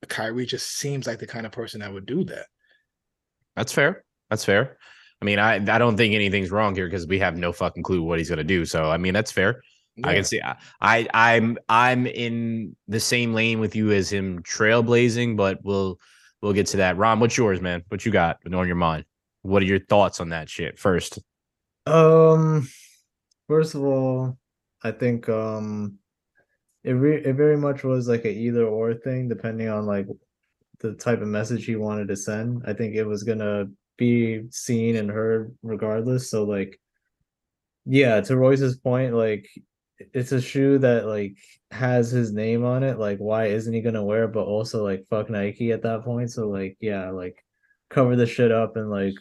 [0.09, 2.47] Kyrie just seems like the kind of person that would do that.
[3.57, 4.05] That's fair.
[4.31, 4.79] That's fair.
[5.21, 8.03] I mean, I I don't think anything's wrong here because we have no fucking clue
[8.03, 8.64] what he's gonna do.
[8.64, 9.62] So I mean, that's fair.
[10.05, 10.42] I can see.
[10.42, 15.37] I, I I'm I'm in the same lane with you as him, trailblazing.
[15.37, 15.99] But we'll
[16.42, 16.99] we'll get to that.
[16.99, 17.83] Ron, what's yours, man?
[17.88, 19.05] What you got on your mind?
[19.42, 21.19] What are your thoughts on that shit first?
[21.87, 22.69] Um,
[23.49, 24.37] first of all,
[24.83, 25.99] I think um,
[26.85, 30.09] it re- it very much was like a either or thing, depending on like
[30.81, 32.62] the type of message he wanted to send.
[32.67, 36.31] I think it was gonna be seen and heard regardless.
[36.31, 36.79] So like,
[37.85, 39.49] yeah, to Royce's point, like
[40.12, 41.37] it's a shoe that like
[41.71, 42.99] has his name on it.
[42.99, 44.33] Like, why isn't he gonna wear it?
[44.33, 46.31] But also like fuck Nike at that point.
[46.31, 47.43] So like, yeah, like
[47.89, 49.15] cover the shit up and like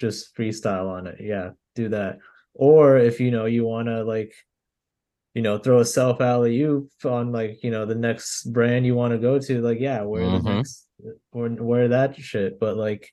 [0.00, 1.18] just freestyle on it.
[1.20, 2.18] Yeah, do that.
[2.54, 4.34] Or if you know you want to like,
[5.34, 8.94] you know, throw a self alley oop on like you know the next brand you
[8.96, 10.42] want to go to, like yeah, wear Mhm.
[10.44, 10.88] the next
[11.32, 12.58] or wear that shit.
[12.60, 13.08] But like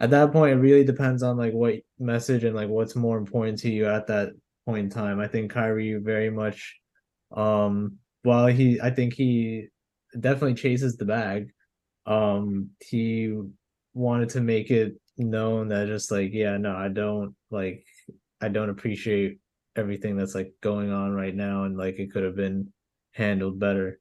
[0.00, 3.58] at that point, it really depends on like what message and like what's more important
[3.60, 4.30] to you at that
[4.66, 5.20] point in time.
[5.20, 6.78] I think Kyrie very much,
[7.34, 9.68] um, while he, I think he
[10.18, 11.50] definitely chases the bag.
[12.06, 13.36] Um, he
[13.94, 17.84] wanted to make it known that just like yeah no i don't like
[18.40, 19.38] i don't appreciate
[19.76, 22.72] everything that's like going on right now and like it could have been
[23.12, 23.98] handled better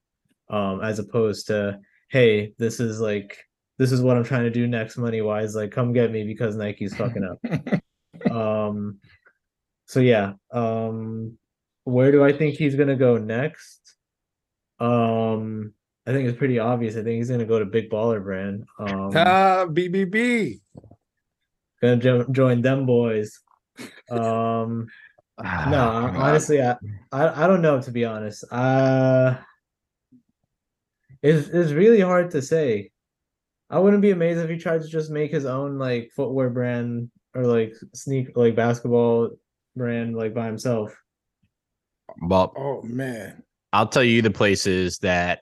[0.49, 1.77] um as opposed to
[2.11, 3.37] hey this is like
[3.79, 6.55] this is what i'm trying to do next money wise like come get me because
[6.55, 8.97] nike's fucking up um
[9.85, 11.37] so yeah um
[11.85, 13.95] where do i think he's gonna go next
[14.79, 15.73] um
[16.05, 19.09] i think it's pretty obvious i think he's gonna go to big baller brand um
[19.15, 20.59] Ah, BBB.
[21.81, 23.39] gonna jo- join them boys.
[24.09, 24.87] Um,
[25.43, 26.75] no, honestly, I,
[27.11, 28.43] I I don't know to be honest.
[28.51, 29.37] Uh
[31.21, 32.91] it's it's really hard to say.
[33.69, 37.09] I wouldn't be amazed if he tried to just make his own like footwear brand
[37.33, 39.29] or like sneak like basketball
[39.75, 40.93] brand like by himself.
[42.21, 43.43] Well, Oh man.
[43.73, 45.41] I'll tell you the places that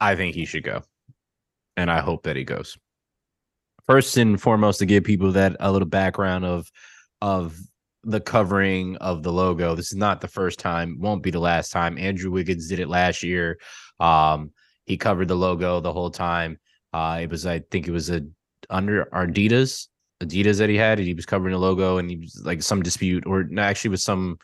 [0.00, 0.82] I think he should go,
[1.76, 2.78] and I hope that he goes.
[3.86, 6.70] First and foremost, to give people that a little background of
[7.20, 7.58] of
[8.06, 9.74] the covering of the logo.
[9.74, 11.98] This is not the first time, won't be the last time.
[11.98, 13.58] Andrew Wiggins did it last year.
[13.98, 14.52] Um,
[14.84, 16.58] he covered the logo the whole time.
[16.92, 18.22] Uh, it was, I think, it was a
[18.70, 19.88] under Adidas,
[20.20, 22.82] Adidas that he had, and he was covering the logo, and he was like some
[22.82, 24.38] dispute, or actually was some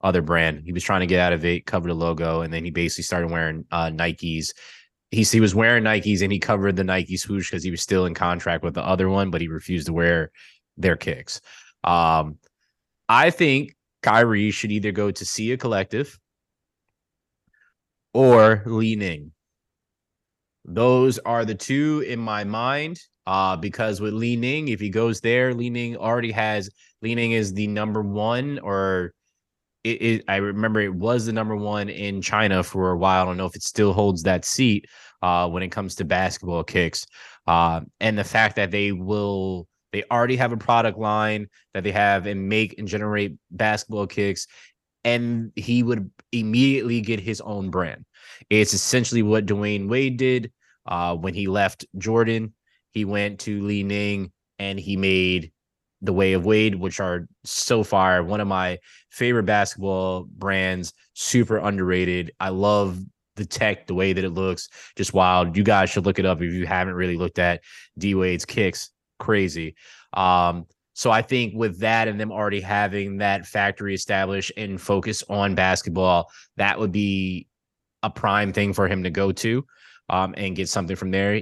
[0.00, 0.62] other brand.
[0.64, 3.04] He was trying to get out of it, cover the logo, and then he basically
[3.04, 4.52] started wearing uh, Nikes.
[5.10, 8.04] He, he was wearing Nikes and he covered the Nike swoosh because he was still
[8.04, 10.32] in contract with the other one, but he refused to wear
[10.76, 11.40] their kicks.
[11.84, 12.38] Um,
[13.08, 16.18] I think Kyrie should either go to Sia Collective
[18.12, 19.32] or Li Ning.
[20.64, 22.98] Those are the two in my mind.
[23.26, 26.68] Uh, because with Li Ning, if he goes there, Li Ning already has
[27.00, 29.12] Li Ning is the number one, or
[29.82, 33.22] it, it, I remember it was the number one in China for a while.
[33.22, 34.86] I don't know if it still holds that seat
[35.22, 37.06] uh, when it comes to basketball kicks.
[37.46, 41.92] Uh, and the fact that they will they already have a product line that they
[41.92, 44.48] have and make and generate basketball kicks
[45.04, 48.04] and he would immediately get his own brand.
[48.50, 50.50] It's essentially what Dwyane Wade did
[50.86, 52.54] uh, when he left Jordan.
[52.90, 55.52] He went to Li Ning and he made
[56.02, 58.78] the Way of Wade, which are so far one of my
[59.10, 62.32] favorite basketball brands, super underrated.
[62.40, 62.98] I love
[63.36, 65.56] the tech, the way that it looks, just wild.
[65.56, 67.62] You guys should look it up if you haven't really looked at
[67.96, 68.90] D Wade's kicks.
[69.24, 69.74] Crazy.
[70.12, 75.24] Um, so I think with that and them already having that factory established and focus
[75.30, 77.48] on basketball, that would be
[78.02, 79.64] a prime thing for him to go to
[80.10, 81.40] um, and get something from there.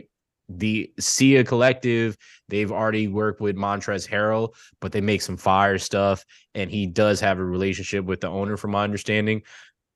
[0.48, 2.16] The Sia Collective,
[2.48, 7.18] they've already worked with Montrezl Harrell, but they make some fire stuff, and he does
[7.18, 9.42] have a relationship with the owner, from my understanding.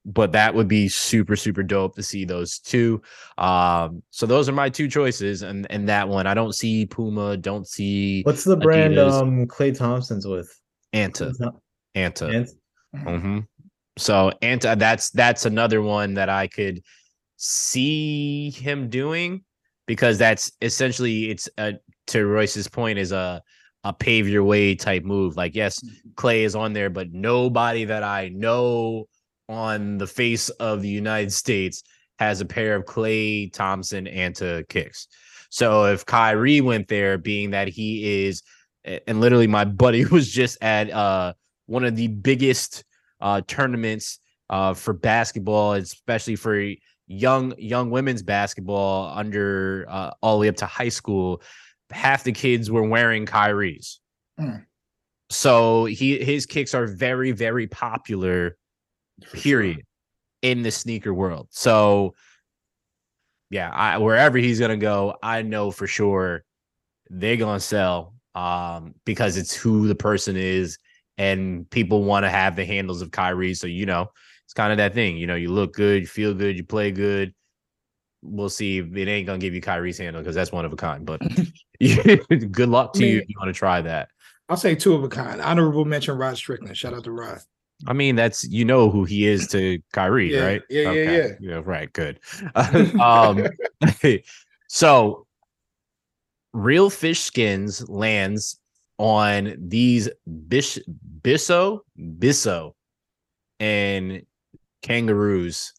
[0.09, 3.03] But that would be super, super dope to see those two.
[3.38, 7.37] Um, so those are my two choices, and and that one I don't see Puma,
[7.37, 9.21] don't see What's the brand Adidas.
[9.21, 10.49] um Klay Thompson's with?
[10.95, 11.33] Anta,
[11.97, 12.33] Anta.
[12.33, 12.51] Ant-
[12.95, 13.40] hmm
[13.99, 16.83] So Anta, that's that's another one that I could
[17.37, 19.45] see him doing
[19.87, 21.75] because that's essentially it's a
[22.09, 23.42] to Royce's point is a
[23.85, 25.37] a pave your way type move.
[25.37, 25.81] Like yes,
[26.14, 29.07] Klay is on there, but nobody that I know
[29.48, 31.82] on the face of the United States
[32.18, 35.09] has a pair of Klay Thompson Anta kicks.
[35.50, 38.42] So if Kyrie went there, being that he is,
[38.85, 41.35] and literally my buddy was just at uh
[41.66, 42.85] one of the biggest
[43.20, 44.18] uh tournaments
[44.50, 46.72] uh for basketball, especially for
[47.06, 51.42] young young women's basketball under uh, all the way up to high school.
[51.90, 54.00] Half the kids were wearing Kyrie's.
[54.40, 54.64] Mm.
[55.30, 58.56] So he his kicks are very very popular
[59.22, 59.42] For sure.
[59.42, 59.83] period
[60.42, 61.48] in the sneaker world.
[61.50, 62.14] So
[63.50, 66.44] yeah, I, wherever he's gonna go, I know for sure
[67.09, 70.79] they're gonna sell um, because it's who the person is,
[71.16, 73.55] and people want to have the handles of Kyrie.
[73.55, 74.11] So you know,
[74.44, 75.16] it's kind of that thing.
[75.16, 77.35] You know, you look good, you feel good, you play good.
[78.22, 81.07] We'll see it ain't gonna give you Kyrie's handle because that's one of a kind.
[81.07, 81.20] But
[81.81, 84.09] good luck to I you if you want to try that.
[84.48, 85.40] I'll say two of a kind.
[85.40, 86.76] Honorable mention Rod Strickland.
[86.76, 87.40] Shout out to Rod.
[87.87, 90.62] I mean, that's you know who he is to Kyrie, Yeah, right?
[90.71, 91.29] yeah, yeah, yeah.
[91.41, 91.62] yeah.
[91.65, 92.21] Right, good.
[93.01, 93.47] um,
[94.69, 95.27] so
[96.53, 98.59] real fish skins lands
[98.99, 100.09] on these
[100.49, 100.79] bish
[101.21, 102.73] bisso bisso
[103.61, 104.23] and
[104.83, 105.73] kangaroos.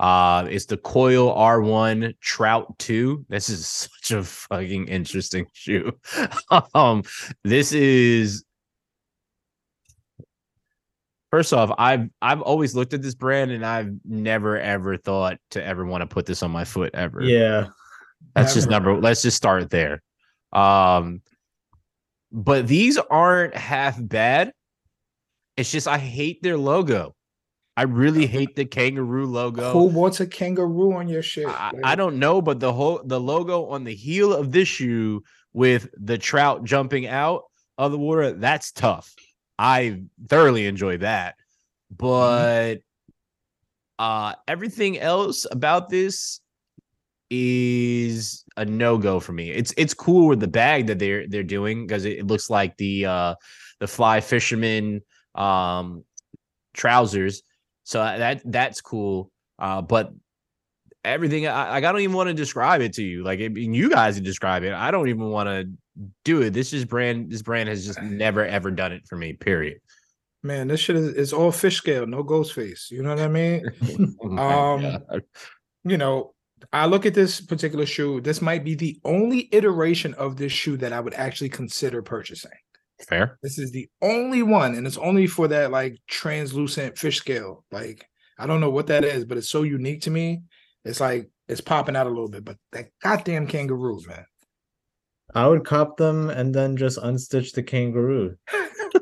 [0.00, 3.26] Uh, it's the Coil R1 Trout 2.
[3.28, 3.66] This is
[4.02, 5.92] such a fucking interesting shoe.
[6.74, 7.02] um,
[7.44, 8.44] this is
[11.30, 15.64] First off, I've I've always looked at this brand and I've never ever thought to
[15.64, 17.22] ever want to put this on my foot ever.
[17.22, 17.68] Yeah.
[18.34, 18.98] That's just number.
[18.98, 20.02] Let's just start there.
[20.52, 21.22] Um,
[22.32, 24.52] but these aren't half bad.
[25.56, 27.14] It's just I hate their logo.
[27.76, 29.72] I really hate the kangaroo logo.
[29.72, 31.46] Who wants a kangaroo on your shit?
[31.46, 31.72] I.
[31.84, 35.88] I don't know, but the whole the logo on the heel of this shoe with
[35.94, 37.44] the trout jumping out
[37.76, 39.14] of the water, that's tough.
[39.58, 41.36] I thoroughly enjoy that.
[41.96, 42.76] But
[43.98, 46.40] uh everything else about this
[47.30, 49.50] is a no go for me.
[49.50, 52.76] It's it's cool with the bag that they're they're doing because it, it, looks like
[52.76, 53.34] the uh
[53.80, 55.02] the fly fisherman
[55.34, 56.04] um
[56.74, 57.42] trousers.
[57.84, 59.30] So that that's cool.
[59.58, 60.12] Uh, but
[61.04, 63.24] everything I, I don't even want to describe it to you.
[63.24, 64.72] Like you guys describe it.
[64.72, 65.68] I don't even want to
[66.24, 66.50] do it.
[66.50, 67.30] This is brand.
[67.30, 69.32] This brand has just never ever done it for me.
[69.34, 69.78] Period.
[70.42, 72.88] Man, this shit is it's all fish scale, no ghost face.
[72.90, 73.64] You know what I mean?
[74.22, 75.22] oh um, God.
[75.84, 76.34] you know,
[76.72, 78.20] I look at this particular shoe.
[78.20, 82.52] This might be the only iteration of this shoe that I would actually consider purchasing.
[83.06, 83.38] Fair.
[83.42, 87.64] This is the only one, and it's only for that like translucent fish scale.
[87.70, 88.08] Like
[88.38, 90.42] I don't know what that is, but it's so unique to me.
[90.84, 92.44] It's like it's popping out a little bit.
[92.44, 94.24] But that goddamn kangaroo, man.
[95.34, 98.36] I would cop them and then just unstitch the kangaroo.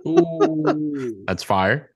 [0.06, 1.24] Ooh.
[1.26, 1.90] That's fire.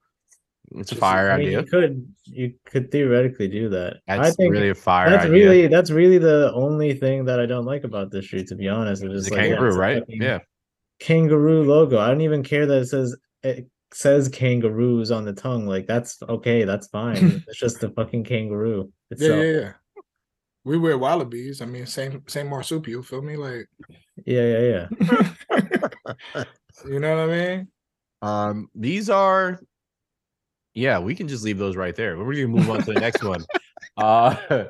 [0.76, 1.60] It's a fire I mean, idea.
[1.60, 3.98] You could you could theoretically do that.
[4.06, 5.10] That's I think really a fire.
[5.10, 5.32] That's idea.
[5.32, 8.44] really that's really the only thing that I don't like about this shoe.
[8.44, 10.04] To be honest, it's just the like, kangaroo, yeah, right?
[10.08, 10.38] Yeah,
[11.00, 11.98] kangaroo logo.
[11.98, 15.66] I don't even care that it says it says kangaroos on the tongue.
[15.66, 16.62] Like that's okay.
[16.62, 17.42] That's fine.
[17.48, 18.92] it's just the fucking kangaroo.
[19.10, 19.38] Itself.
[19.38, 19.72] Yeah, yeah, yeah.
[20.64, 21.62] We wear wallabies.
[21.62, 23.02] I mean, same same marsupial.
[23.02, 23.36] Feel me?
[23.36, 23.66] Like,
[24.26, 24.86] yeah, yeah,
[25.50, 26.44] yeah.
[26.86, 27.68] you know what I mean?
[28.22, 29.60] Um, these are
[30.74, 32.16] yeah, we can just leave those right there.
[32.16, 33.44] We're gonna move on to the next one.
[33.96, 34.66] Uh,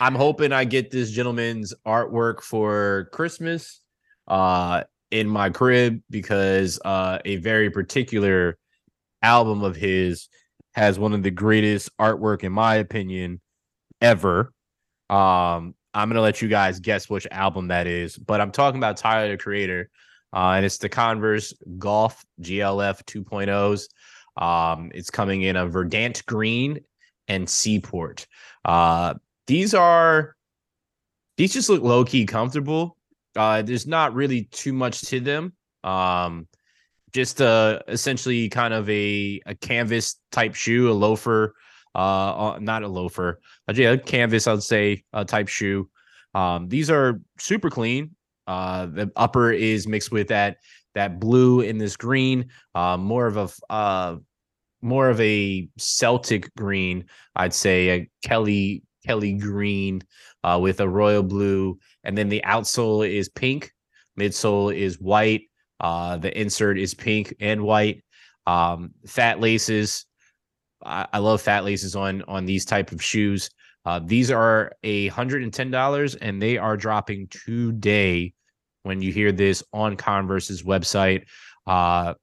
[0.00, 3.80] I'm hoping I get this gentleman's artwork for Christmas
[4.28, 8.58] uh, in my crib because uh, a very particular
[9.22, 10.28] album of his
[10.72, 13.40] has one of the greatest artwork, in my opinion,
[14.00, 14.52] ever.
[15.10, 18.96] Um, I'm gonna let you guys guess which album that is, but I'm talking about
[18.96, 19.90] Tyler the Creator,
[20.32, 23.88] uh, and it's the Converse Golf GLF 2.0s.
[24.40, 26.80] Um, it's coming in a verdant green
[27.26, 28.26] and seaport.
[28.64, 29.14] Uh,
[29.46, 30.36] these are
[31.36, 32.96] these just look low key comfortable.
[33.34, 35.52] Uh, there's not really too much to them.
[35.82, 36.46] Um,
[37.12, 41.54] just uh, essentially kind of a a canvas type shoe, a loafer.
[41.94, 44.46] Uh, not a loafer, but yeah, canvas.
[44.46, 45.88] I'd say a type shoe.
[46.34, 48.14] Um, these are super clean.
[48.46, 50.58] Uh, the upper is mixed with that
[50.94, 52.50] that blue in this green.
[52.74, 54.16] Uh, more of a uh,
[54.82, 57.04] more of a Celtic green,
[57.36, 60.02] I'd say a Kelly Kelly green
[60.44, 63.72] uh, with a royal blue, and then the outsole is pink,
[64.18, 65.42] midsole is white,
[65.80, 68.02] uh, the insert is pink and white.
[68.46, 70.06] Um, fat laces,
[70.84, 73.50] I, I, love fat laces on on these type of shoes.
[73.84, 78.34] Uh, these are a hundred and ten dollars, and they are dropping today.
[78.82, 81.24] When you hear this on Converse's website,
[81.66, 82.14] uh,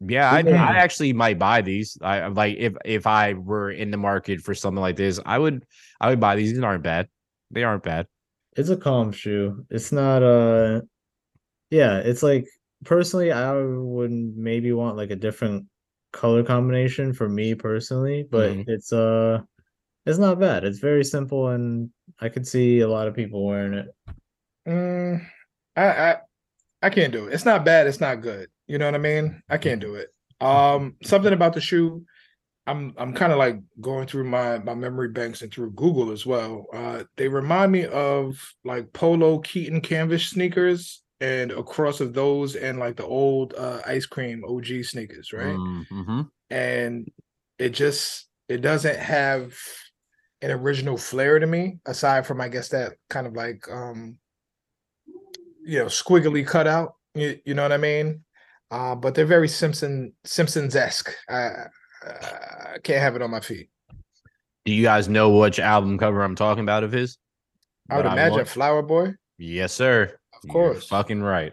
[0.00, 1.96] yeah, I, I actually might buy these.
[2.02, 5.64] I like if if I were in the market for something like this, I would
[6.00, 6.52] I would buy these.
[6.52, 7.08] These aren't bad.
[7.50, 8.06] They aren't bad.
[8.56, 9.64] It's a calm shoe.
[9.70, 10.82] It's not uh
[11.70, 12.46] yeah, it's like
[12.84, 15.66] personally I would maybe want like a different
[16.16, 18.70] color combination for me personally, but mm-hmm.
[18.70, 19.40] it's uh
[20.06, 20.64] it's not bad.
[20.64, 23.88] It's very simple and I could see a lot of people wearing it.
[24.66, 25.26] Mm,
[25.76, 26.16] I I
[26.82, 27.34] I can't do it.
[27.34, 28.48] It's not bad, it's not good.
[28.66, 29.42] You know what I mean?
[29.48, 30.08] I can't do it.
[30.40, 32.04] Um, something about the shoe.
[32.66, 36.26] I'm I'm kind of like going through my my memory banks and through Google as
[36.26, 36.66] well.
[36.72, 42.56] Uh, they remind me of like Polo Keaton canvas sneakers and a cross of those
[42.56, 45.56] and like the old uh, ice cream OG sneakers, right?
[45.56, 46.22] Mm-hmm.
[46.50, 47.10] And
[47.58, 49.54] it just it doesn't have
[50.42, 54.18] an original flair to me, aside from I guess that kind of like um
[55.64, 56.94] you know squiggly cutout.
[57.14, 58.24] You, you know what I mean?
[58.70, 61.14] uh, but they're very Simpson Simpsons esque.
[61.28, 61.66] I,
[62.02, 63.70] I can't have it on my feet.
[64.64, 67.18] Do you guys know which album cover I'm talking about of his?
[67.88, 69.14] I would imagine Flower Boy.
[69.38, 70.18] Yes, sir.
[70.48, 70.74] Of course.
[70.90, 71.52] You're fucking right.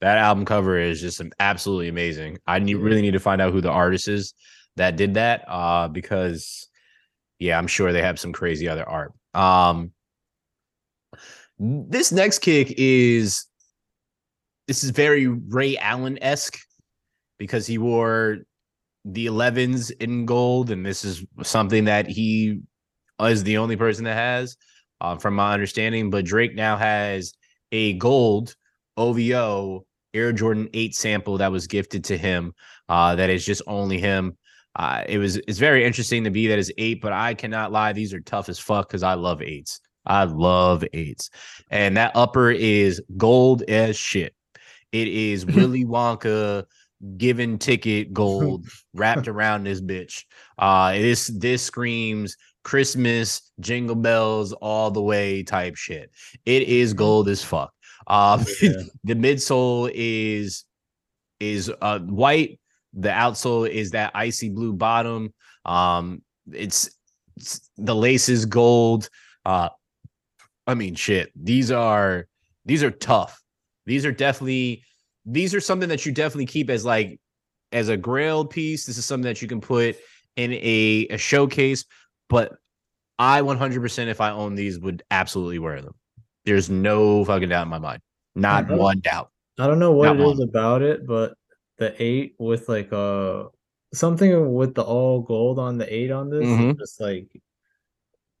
[0.00, 2.38] That album cover is just absolutely amazing.
[2.46, 4.34] I need, really need to find out who the artist is
[4.76, 5.44] that did that.
[5.46, 6.68] Uh, because
[7.38, 9.12] yeah, I'm sure they have some crazy other art.
[9.34, 9.92] Um,
[11.58, 13.46] this next kick is
[14.68, 16.58] this is very Ray Allen esque
[17.38, 18.38] because he wore
[19.04, 22.60] the 11s in gold, and this is something that he
[23.20, 24.56] is the only person that has,
[25.00, 26.10] uh, from my understanding.
[26.10, 27.34] But Drake now has
[27.72, 28.54] a gold
[28.96, 32.52] OVO Air Jordan 8 sample that was gifted to him.
[32.88, 34.36] Uh, that is just only him.
[34.76, 37.92] Uh, it was it's very interesting to be that is eight, but I cannot lie,
[37.92, 39.80] these are tough as fuck because I love eights.
[40.06, 41.30] I love eights,
[41.70, 44.34] and that upper is gold as shit.
[44.92, 46.64] It is Willy Wonka
[47.16, 50.24] given ticket gold wrapped around this bitch.
[50.58, 56.10] Uh this this screams Christmas, jingle bells all the way type shit.
[56.44, 57.72] It is gold as fuck.
[58.06, 58.82] Um, Yeah.
[59.04, 60.64] the midsole is
[61.38, 62.60] is uh white.
[62.92, 65.32] The outsole is that icy blue bottom.
[65.64, 66.90] Um, it's,
[67.36, 69.08] it's the lace is gold.
[69.44, 69.68] Uh,
[70.66, 71.30] I mean, shit.
[71.34, 72.26] These are
[72.64, 73.40] these are tough.
[73.86, 74.84] These are definitely
[75.24, 77.20] these are something that you definitely keep as like
[77.72, 78.86] as a grail piece.
[78.86, 79.96] This is something that you can put
[80.36, 81.84] in a, a showcase.
[82.30, 82.52] But
[83.18, 85.94] I 100% if I own these would absolutely wear them.
[86.46, 88.00] There's no fucking doubt in my mind.
[88.34, 89.30] Not one doubt.
[89.58, 90.48] I don't know what Not it is one.
[90.48, 91.34] about it, but
[91.76, 93.44] the eight with like uh
[93.92, 96.78] something with the all gold on the eight on this, is Mhm.
[96.78, 97.26] just like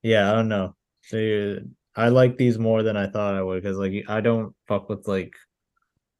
[0.02, 0.74] yeah, I don't know.
[1.12, 1.60] They
[1.96, 5.06] I like these more than I thought I would because like I don't fuck with
[5.08, 5.34] like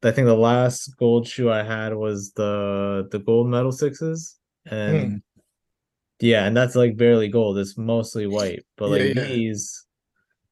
[0.03, 5.23] I think the last gold shoe I had was the the gold medal sixes and
[6.21, 7.59] yeah, and that's like barely gold.
[7.59, 9.25] It's mostly white, but Yeah, like yeah.
[9.25, 9.87] these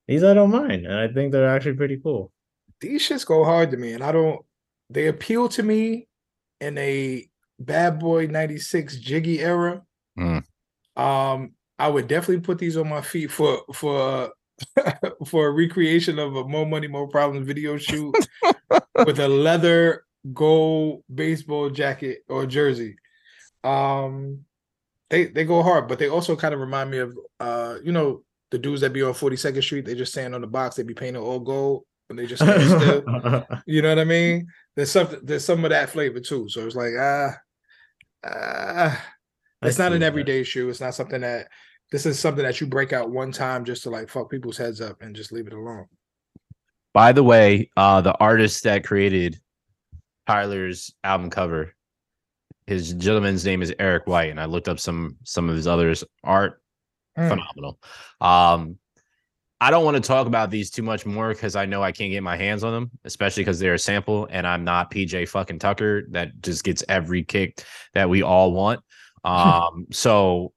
[0.06, 2.32] these I don't mind, and I think they're actually pretty cool.
[2.80, 4.40] these shits go hard to me, and I don't.
[4.90, 6.08] They appeal to me
[6.60, 7.28] in a
[7.60, 9.82] bad boy '96 Jiggy era.
[10.18, 10.42] Mm.
[10.96, 14.32] Um, I would definitely put these on my feet for for
[15.26, 18.14] for a recreation of a More Money More Problems video shoot
[19.06, 22.96] with a leather gold baseball jacket or jersey.
[23.62, 24.44] Um,
[25.10, 28.22] they they go hard, but they also kind of remind me of uh, you know,
[28.50, 29.84] the dudes that be on 42nd Street.
[29.84, 30.76] They just stand on the box.
[30.76, 33.46] They be painted all gold, and they just stand still.
[33.66, 34.48] You know what I mean?
[34.76, 36.48] There's something there's some of that flavor too.
[36.48, 37.36] So it's like ah,
[38.24, 39.04] ah
[39.62, 40.06] I it's not see an that.
[40.06, 40.68] everyday shoe.
[40.68, 41.48] It's not something that
[41.90, 44.80] this is something that you break out one time just to like fuck people's heads
[44.80, 45.86] up and just leave it alone.
[46.92, 49.40] By the way, uh, the artist that created
[50.26, 51.74] Tyler's album cover,
[52.68, 56.04] his gentleman's name is Eric White, and I looked up some some of his others
[56.22, 56.60] art.
[57.18, 57.30] Mm.
[57.30, 57.78] Phenomenal.
[58.20, 58.78] Um,
[59.58, 62.12] I don't want to talk about these too much more because I know I can't
[62.12, 65.58] get my hands on them, especially because they're a sample, and I'm not PJ fucking
[65.58, 67.64] Tucker that just gets every kick
[67.94, 68.80] that we all want.
[69.24, 70.52] Um, so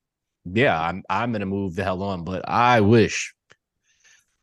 [0.46, 3.34] yeah, I'm I'm gonna move the hell on, but I wish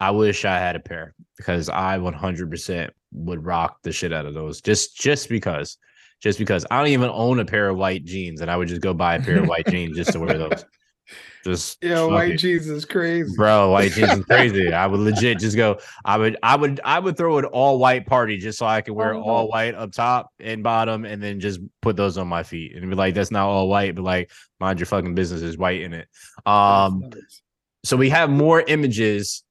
[0.01, 4.35] I wish I had a pair because I 100% would rock the shit out of
[4.35, 5.79] those just just because
[6.21, 8.81] just because I don't even own a pair of white jeans and I would just
[8.81, 10.65] go buy a pair of white jeans just to wear those.
[11.45, 12.37] Just Yeah, white it.
[12.39, 13.33] jeans is crazy.
[13.37, 14.73] Bro, white jeans is crazy.
[14.73, 15.79] I would legit just go.
[16.05, 18.95] I would, I would, I would throw an all white party just so I could
[18.95, 19.47] wear Oh, all no.
[19.49, 22.97] white up top and bottom, and then just put those on my feet and be
[22.97, 26.09] like, "That's not all white," but like, mind your fucking business is white in it.
[26.45, 27.43] Um, Nice.
[27.85, 29.45] so we have more images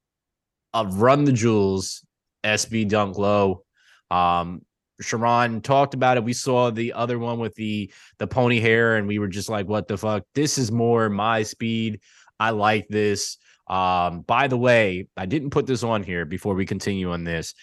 [0.74, 2.04] of Run the Jewels,
[2.44, 3.64] SB Dunk Low.
[4.10, 4.62] Um,
[5.00, 6.24] Sharon talked about it.
[6.24, 9.68] We saw the other one with the the pony hair, and we were just like,
[9.68, 10.24] "What the fuck?
[10.34, 12.00] This is more my speed.
[12.40, 13.38] I like this."
[13.68, 17.54] Um, by the way, I didn't put this on here before we continue on this.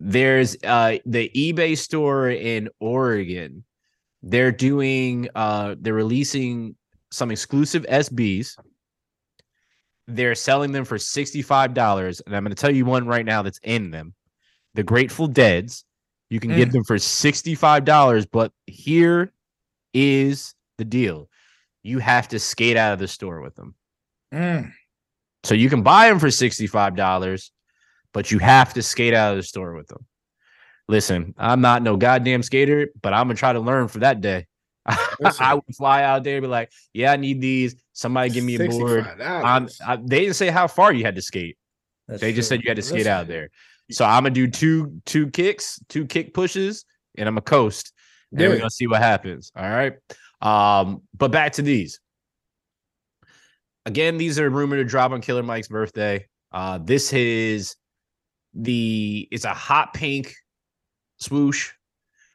[0.00, 3.64] There's uh the eBay store in Oregon.
[4.22, 6.76] They're doing uh they're releasing
[7.10, 8.56] some exclusive SBs.
[10.06, 12.22] They're selling them for $65.
[12.26, 14.14] And I'm going to tell you one right now that's in them.
[14.74, 15.84] The Grateful Deads.
[16.30, 16.72] You can get Mm.
[16.72, 19.32] them for $65, but here
[19.94, 21.28] is the deal.
[21.82, 23.74] You have to skate out of the store with them.
[24.32, 24.72] Mm.
[25.44, 27.50] So you can buy them for $65,
[28.12, 30.04] but you have to skate out of the store with them.
[30.88, 34.46] Listen, I'm not no goddamn skater, but I'm gonna try to learn for that day.
[34.86, 37.76] I would fly out there and be like, yeah, I need these.
[37.92, 39.06] Somebody give me a board.
[39.20, 41.58] I'm, I, they didn't say how far you had to skate.
[42.06, 43.12] That's They just said you had to skate Listen.
[43.12, 43.50] out there.
[43.90, 46.84] So I'm gonna do two two kicks, two kick pushes,
[47.16, 47.92] and I'm gonna coast.
[48.32, 49.50] And we're gonna see what happens.
[49.56, 49.94] All right.
[50.42, 52.00] Um, but back to these.
[53.86, 56.26] Again, these are rumored to drop on Killer Mike's birthday.
[56.52, 57.76] Uh, this is
[58.54, 60.34] the it's a hot pink
[61.16, 61.70] swoosh.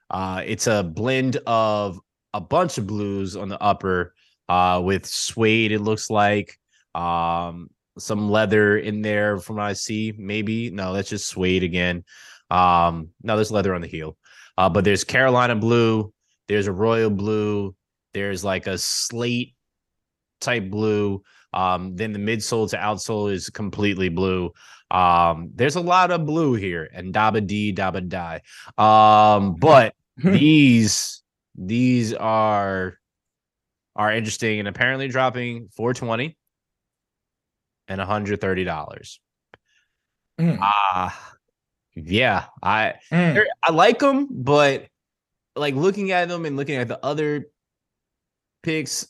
[0.10, 2.00] Uh, it's a blend of
[2.34, 4.16] a bunch of blues on the upper,
[4.50, 5.72] uh, with suede.
[5.72, 6.58] It looks like
[6.96, 10.14] um some leather in there from what I see.
[10.18, 12.04] Maybe no, that's just suede again.
[12.50, 14.18] Um, no, there's leather on the heel.
[14.58, 16.14] Uh, but there's Carolina blue,
[16.48, 17.76] there's a royal blue,
[18.14, 19.56] there's like a slate
[20.40, 21.24] type blue.
[21.54, 24.52] Um, then the midsole to outsole is completely blue.
[24.92, 28.42] Um, there's a lot of blue here, and daba dee daba die.
[28.78, 31.24] Um, but these
[31.56, 33.00] these are
[33.96, 36.36] are interesting and apparently dropping 420
[37.94, 39.20] and $130.
[40.40, 40.58] Mm.
[40.62, 41.36] Ah,
[41.96, 43.46] yeah, I Mm.
[43.62, 44.88] I like them, but
[45.56, 47.46] like looking at them and looking at the other
[48.64, 49.08] picks,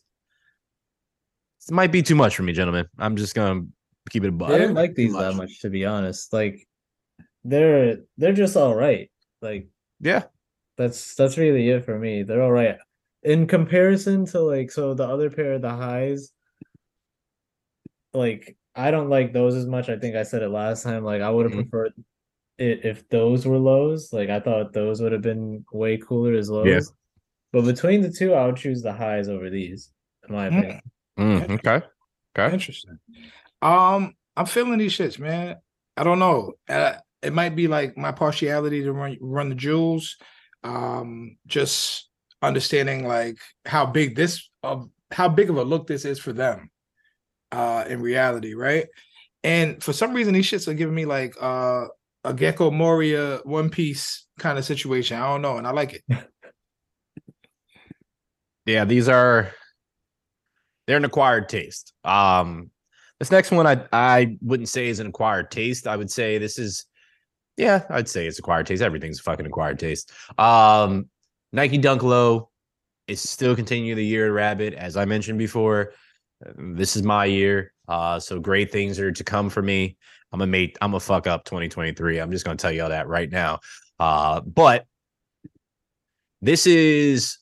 [1.62, 2.88] This might be too much for me, gentlemen.
[3.00, 3.66] I'm just gonna
[4.10, 4.50] keep it a buck.
[4.50, 6.34] I didn't like Too these that much to be honest.
[6.34, 6.68] Like
[7.46, 9.10] they're they're just all right.
[9.42, 9.70] Like
[10.02, 10.24] Yeah.
[10.78, 12.24] that's that's really it for me.
[12.24, 12.78] They're all right.
[13.24, 16.34] In comparison to like so the other pair of the highs,
[18.14, 19.90] like I don't like those as much.
[19.90, 21.04] I think I said it last time.
[21.04, 21.70] Like I would have Mhm.
[21.70, 21.94] preferred
[22.58, 24.12] it if those were lows.
[24.12, 26.68] Like I thought those would have been way cooler as lows.
[26.68, 26.80] Yeah.
[27.52, 29.92] But between the two, I would choose the highs over these,
[30.28, 30.58] in my Mm.
[30.58, 30.82] opinion.
[31.20, 31.86] Mm, okay.
[32.38, 32.54] Okay.
[32.54, 32.98] Interesting.
[33.62, 35.58] Um, I'm feeling these shits, man.
[35.96, 36.54] I don't know.
[36.68, 40.18] Uh, it might be like my partiality to run run the jewels.
[40.64, 42.10] Um, just
[42.42, 46.72] understanding like how big this of how big of a look this is for them.
[47.54, 48.88] Uh, in reality, right?
[49.44, 51.86] And for some reason, these shits are giving me like uh
[52.24, 55.18] a Gecko Moria One Piece kind of situation.
[55.18, 56.04] I don't know, and I like it.
[58.66, 59.52] Yeah, these are
[60.88, 61.92] they're an acquired taste.
[62.06, 62.72] Um
[63.20, 65.86] this next one I I wouldn't say is an acquired taste.
[65.86, 66.86] I would say this is
[67.58, 68.82] yeah, I'd say it's acquired taste.
[68.82, 70.14] Everything's a fucking acquired taste.
[70.38, 71.10] Um
[71.52, 72.50] Nike Dunk Low
[73.10, 75.92] is still continuing the year rabbit, as I mentioned before.
[76.58, 77.74] This is my year.
[77.88, 79.98] Uh so great things are to come for me.
[80.32, 82.20] I'm gonna make I'm gonna fuck up 2023.
[82.20, 83.60] I'm just gonna tell you all that right now.
[84.00, 84.86] Uh but
[86.42, 87.38] this is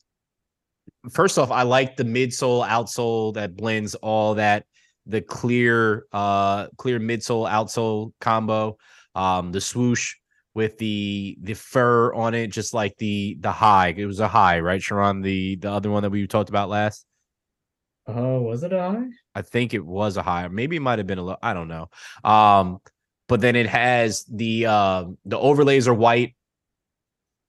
[1.12, 4.64] first off, I like the midsole outsole that blends all that
[5.06, 8.76] the clear uh clear midsole outsole combo.
[9.14, 10.14] Um the swoosh
[10.54, 13.94] with the the fur on it, just like the the high.
[13.96, 15.22] It was a high, right, Sharon?
[15.22, 17.06] The the other one that we talked about last.
[18.06, 19.06] Oh, was it a high?
[19.34, 21.36] I think it was a high, maybe it might have been a low.
[21.42, 21.88] I don't know.
[22.24, 22.78] Um,
[23.28, 26.34] but then it has the uh, the overlays are white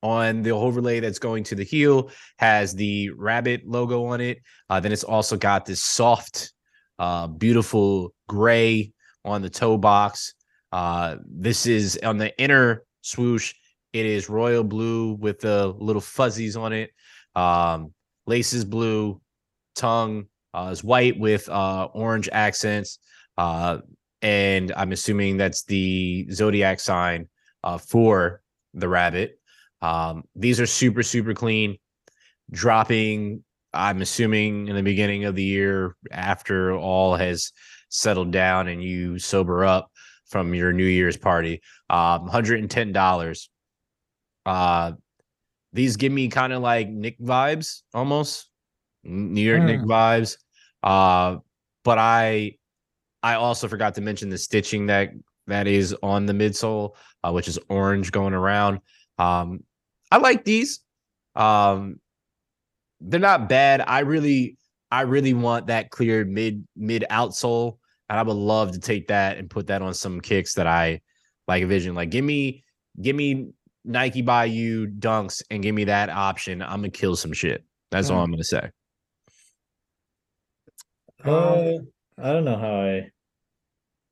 [0.03, 4.41] on the overlay that's going to the heel has the rabbit logo on it.
[4.69, 6.53] Uh, then it's also got this soft,
[6.99, 8.91] uh, beautiful gray
[9.25, 10.35] on the toe box.
[10.71, 13.53] Uh, this is on the inner swoosh.
[13.93, 16.91] It is royal blue with the little fuzzies on it.
[17.35, 17.93] Um,
[18.25, 19.21] laces blue,
[19.75, 22.99] tongue uh, is white with uh, orange accents.
[23.37, 23.79] Uh,
[24.21, 27.27] and I'm assuming that's the zodiac sign
[27.63, 28.41] uh, for
[28.73, 29.39] the rabbit.
[29.81, 31.77] Um, these are super, super clean.
[32.51, 33.43] Dropping,
[33.73, 37.51] I'm assuming, in the beginning of the year after all has
[37.89, 39.89] settled down and you sober up
[40.27, 41.61] from your New Year's party.
[41.89, 43.47] Um, $110.
[44.45, 44.91] Uh,
[45.73, 48.49] these give me kind of like Nick vibes almost.
[49.03, 49.87] New York Nick Mm.
[49.87, 50.37] vibes.
[50.83, 51.37] Uh,
[51.83, 52.57] but I
[53.23, 55.11] I also forgot to mention the stitching that
[55.47, 58.79] that is on the midsole, uh, which is orange going around.
[59.17, 59.63] Um,
[60.11, 60.81] I like these.
[61.35, 61.99] Um,
[63.01, 63.83] they're not bad.
[63.85, 64.57] I really,
[64.91, 67.77] I really want that clear mid mid outsole,
[68.09, 71.01] and I would love to take that and put that on some kicks that I
[71.47, 71.63] like.
[71.63, 72.63] A vision, like give me,
[73.01, 73.49] give me
[73.83, 76.61] Nike by you dunks, and give me that option.
[76.61, 77.63] I'm gonna kill some shit.
[77.91, 78.23] That's all Mm.
[78.23, 78.69] I'm gonna say.
[81.25, 81.79] Uh,
[82.17, 83.11] I don't know how I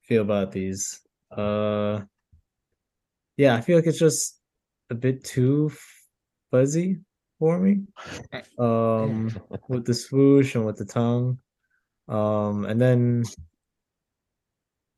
[0.04, 1.02] feel about these.
[1.32, 2.02] Uh,
[3.38, 4.40] yeah, I feel like it's just
[4.90, 5.72] a bit too
[6.52, 7.00] fuzzy
[7.40, 7.82] for me.
[8.60, 9.34] Um,
[9.68, 11.40] with the swoosh and with the tongue.
[12.08, 13.24] Um, and then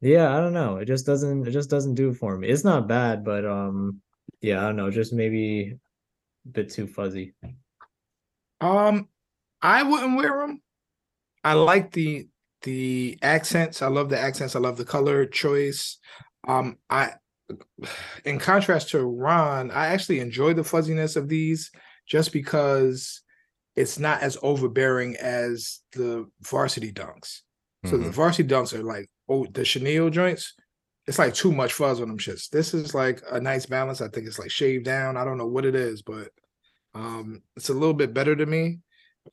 [0.01, 0.78] yeah, I don't know.
[0.78, 2.49] It just doesn't it just doesn't do it for me.
[2.49, 4.01] It's not bad, but um,
[4.41, 5.78] yeah, I don't know, just maybe
[6.45, 7.34] a bit too fuzzy.
[8.59, 9.07] Um,
[9.61, 10.61] I wouldn't wear them.
[11.43, 12.27] I like the
[12.61, 13.81] the accents.
[13.81, 14.55] I love the accents.
[14.55, 15.97] I love the color choice.
[16.47, 17.11] Um, I,
[18.25, 21.71] in contrast to Ron, I actually enjoy the fuzziness of these
[22.07, 23.21] just because
[23.75, 27.41] it's not as overbearing as the varsity dunks.
[27.85, 28.13] So the Mhm.
[28.13, 30.53] varsity dunks are like oh the chenille joints.
[31.05, 32.49] It's like too much fuzz on them shits.
[32.49, 33.99] This is like a nice balance.
[33.99, 35.17] I think it's like shaved down.
[35.17, 36.29] I don't know what it is, but
[36.93, 38.79] um, it's a little bit better to me.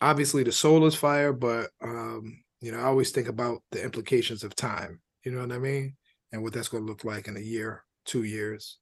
[0.00, 4.44] Obviously, the soul is fire, but um, you know, I always think about the implications
[4.44, 5.00] of time.
[5.24, 5.96] You know what I mean,
[6.32, 8.78] and what that's going to look like in a year, two years.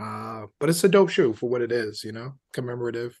[0.00, 2.02] Uh, but it's a dope shoe for what it is.
[2.02, 3.18] You know, commemorative.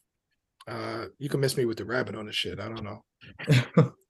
[0.66, 2.60] Uh, you can miss me with the rabbit on the shit.
[2.60, 3.92] I don't know.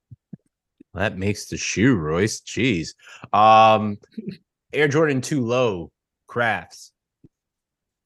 [0.94, 2.40] That makes the shoe, Royce.
[2.40, 2.90] Jeez.
[3.32, 3.98] Um,
[4.72, 5.90] Air Jordan 2 Low
[6.26, 6.92] crafts.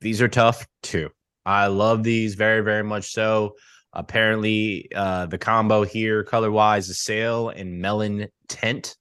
[0.01, 1.11] These are tough too.
[1.45, 3.55] I love these very, very much so.
[3.97, 8.95] Apparently, uh, the combo here, color wise, is sail and melon tint.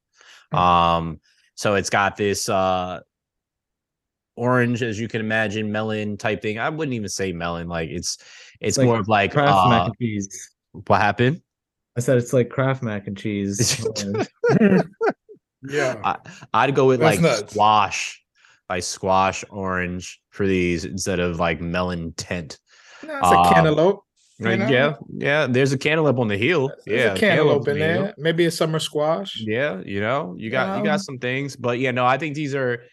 [0.51, 1.19] Um,
[1.55, 3.01] so it's got this uh
[4.37, 6.59] orange, as you can imagine, melon type thing.
[6.59, 8.17] I wouldn't even say melon, like it's
[8.61, 10.49] it's like more of like Kraft mac uh, and cheese.
[10.87, 11.41] what happened?
[11.97, 13.85] I said it's like Kraft mac and cheese.
[15.67, 15.99] Yeah.
[16.03, 16.17] I,
[16.53, 17.51] I'd go with That's like nuts.
[17.53, 18.23] squash,
[18.69, 22.59] like squash orange for these instead of like melon tint.
[23.03, 24.04] Nah, it's a Um, cantaloupe.
[24.39, 24.67] You Like, know?
[24.69, 25.47] yeah, yeah.
[25.47, 26.71] There's a cantaloupe on the heel.
[26.85, 28.03] There's yeah, cantaloupe in on the heel.
[28.03, 28.13] there.
[28.17, 29.37] Maybe a summer squash.
[29.39, 32.35] Yeah, you know, you got you Um, got some things, but yeah, no, I think
[32.35, 32.83] these are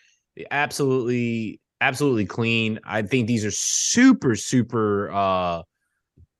[0.51, 2.79] absolutely absolutely clean.
[2.85, 5.63] I think these are super super uh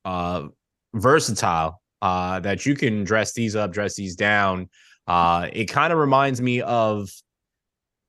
[0.05, 0.47] uh
[0.93, 4.69] versatile uh that you can dress these up, dress these down.
[5.07, 7.09] Uh it kind of reminds me of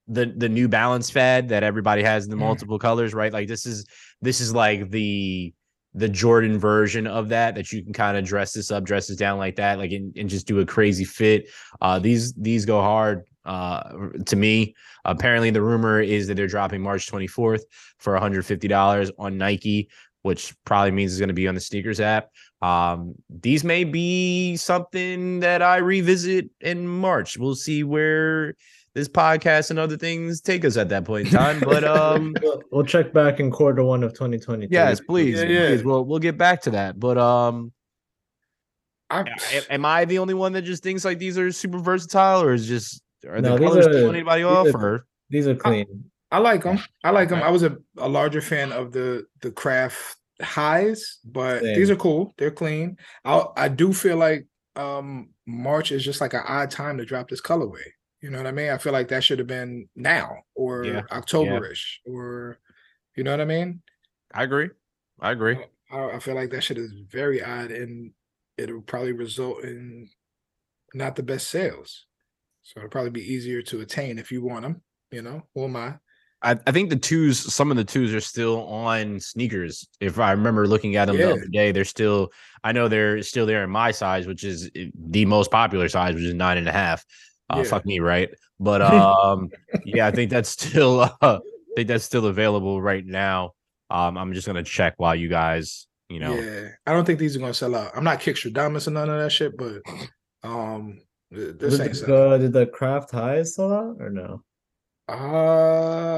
[0.07, 2.41] the the new balance fad that everybody has in the Mm.
[2.41, 3.33] multiple colors, right?
[3.33, 3.87] Like this is
[4.21, 5.53] this is like the
[5.95, 9.17] the Jordan version of that that you can kind of dress this up, dress this
[9.17, 11.49] down like that, like and, and just do a crazy fit.
[11.81, 13.93] Uh these these go hard uh
[14.27, 14.75] to me.
[15.05, 17.63] Apparently the rumor is that they're dropping March 24th
[17.99, 19.89] for $150 on Nike,
[20.23, 22.31] which probably means it's going to be on the sneakers app.
[22.61, 27.39] Um these may be something that I revisit in March.
[27.39, 28.55] We'll see where
[28.95, 31.61] this podcast and other things take us at that point in time.
[31.61, 34.69] But um We'll, we'll check back in quarter one of 2020.
[34.71, 35.67] yes, please, Yeah, yeah.
[35.69, 35.85] please.
[35.85, 36.99] We'll we'll get back to that.
[37.01, 37.73] But um
[39.11, 39.21] I,
[39.53, 42.53] a- am I the only one that just thinks like these are super versatile, or
[42.55, 44.75] is just are No, the these colors are- throwing anybody these off?
[44.75, 46.11] are- Or These are clean.
[46.31, 46.79] I like them.
[47.05, 47.43] I like them.
[47.43, 51.77] I was a, a larger fan of the the craft highs, but Same.
[51.79, 52.35] these are cool.
[52.39, 52.97] They're clean.
[53.25, 57.29] I I do feel like um March is just like an odd time to drop
[57.29, 57.85] this colorway.
[58.25, 58.71] You know what I mean?
[58.71, 61.03] I feel like that should have been now or Yeah.
[61.13, 62.59] Octoberish or
[63.17, 63.83] you know what I mean?
[64.33, 64.71] I agree.
[65.21, 65.59] I agree.
[65.93, 68.13] I, I feel like that shit is very odd and
[68.57, 70.09] it'll probably result in
[70.95, 72.07] not the best sales.
[72.63, 74.81] So it'll probably be easier to attain if you want them.
[75.11, 75.97] You know, who am I?
[76.41, 79.87] I, I think the twos, some of the twos are still on sneakers.
[80.01, 81.27] If I remember looking at them Yeah.
[81.27, 82.33] the other day, they're still.
[82.65, 86.15] I know they're still there in my size, which is eh, the most popular size,
[86.15, 87.05] which is nine and a half.
[87.51, 87.65] Uh, Yeah.
[87.65, 88.31] Fuck me, right?
[88.61, 89.51] But um,
[89.85, 91.11] yeah, I think that's still.
[91.21, 93.55] Uh, I think that's still available right now.
[93.91, 97.35] Um, I'm just gonna check while you guys, you know, Yeah, I don't think these
[97.35, 97.91] are gonna sell out.
[97.97, 99.83] I'm not Kickstradamus or none of that shit, but
[100.49, 101.01] um,
[101.33, 104.43] this Did ain't the, uh, did the craft highs sell out or no?
[105.09, 106.15] Uh,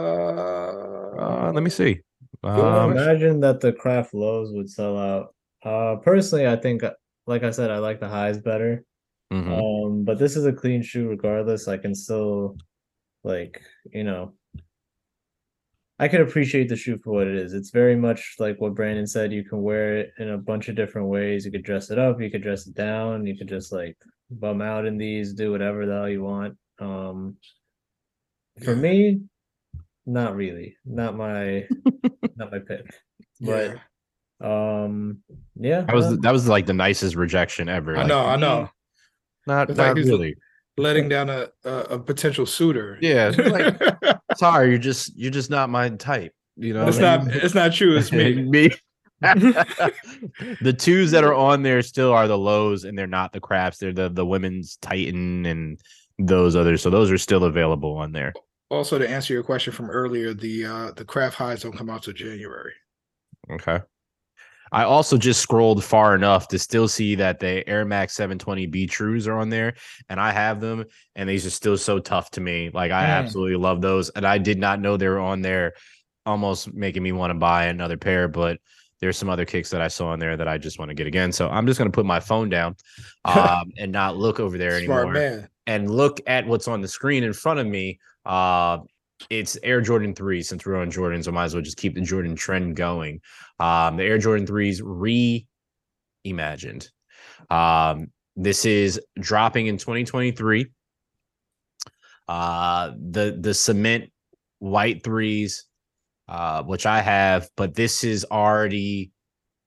[1.18, 2.00] Uh, let me see.
[2.44, 5.34] I Um, imagine that the craft lows would sell out.
[5.64, 6.82] Uh, personally, I think,
[7.26, 8.84] like I said, I like the highs better.
[9.32, 9.86] Mhm.
[9.86, 11.68] Um, but this is a clean shoe regardless.
[11.68, 12.56] I can still,
[13.24, 13.60] like,
[13.92, 14.34] you know,
[15.98, 17.54] I can appreciate the shoe for what it is.
[17.54, 19.32] It's very much like what Brandon said.
[19.32, 21.44] You can wear it in a bunch of different ways.
[21.46, 23.96] You could dress it up, you could dress it down, you could just like
[24.30, 26.56] bum out in these, do whatever the hell you want.
[26.78, 27.36] Um,
[28.62, 28.80] for Yeah.
[28.80, 29.20] me,
[30.04, 30.76] not really.
[30.84, 31.66] Not my,
[32.36, 32.94] not my pick.
[33.40, 33.76] But
[34.42, 35.22] yeah, um,
[35.54, 37.96] yeah, that was that was like the nicest rejection ever.
[37.96, 38.70] I like, know, I know.
[39.46, 40.36] Not, It's like he's- really.
[40.78, 42.98] Letting down a, a a potential suitor.
[43.00, 43.80] Yeah, like,
[44.36, 46.34] sorry, you're just you're just not my type.
[46.56, 47.24] You know, it's I not.
[47.24, 47.36] mean?
[47.42, 47.96] It's not true.
[47.96, 48.34] It's me.
[48.42, 48.70] me.
[49.22, 53.78] the twos that are on there still are the lows, and they're not the craps.
[53.78, 55.80] They're the the women's Titan and
[56.18, 56.82] those others.
[56.82, 58.34] So those are still available on there.
[58.68, 62.02] Also, to answer your question from earlier, the uh the craft highs don't come out
[62.02, 62.72] till January.
[63.50, 63.80] Okay.
[64.72, 69.26] I also just scrolled far enough to still see that the Air Max 720 BeTrues
[69.28, 69.74] are on there,
[70.08, 72.70] and I have them, and these are still so tough to me.
[72.72, 73.18] Like I Mm.
[73.18, 75.74] absolutely love those, and I did not know they were on there,
[76.24, 78.28] almost making me want to buy another pair.
[78.28, 78.58] But
[79.00, 81.06] there's some other kicks that I saw on there that I just want to get
[81.06, 81.30] again.
[81.30, 82.76] So I'm just gonna put my phone down,
[83.24, 85.48] um, and not look over there Smart anymore man.
[85.66, 87.98] and look at what's on the screen in front of me.
[88.24, 88.78] Uh,
[89.30, 92.00] it's Air Jordan 3 since we're on Jordan, so might as well just keep the
[92.00, 93.20] Jordan trend going.
[93.58, 94.82] Um, the Air Jordan 3s
[96.26, 96.88] reimagined.
[97.50, 100.66] Um, this is dropping in 2023.
[102.28, 104.10] Uh, the the cement
[104.58, 105.64] white threes,
[106.28, 109.12] uh, which I have, but this is already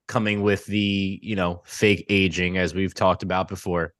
[0.08, 3.93] coming with the you know fake aging as we've talked about before.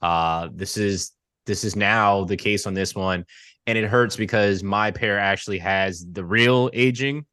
[0.00, 1.12] Uh, this is
[1.46, 3.24] this is now the case on this one,
[3.66, 7.26] and it hurts because my pair actually has the real aging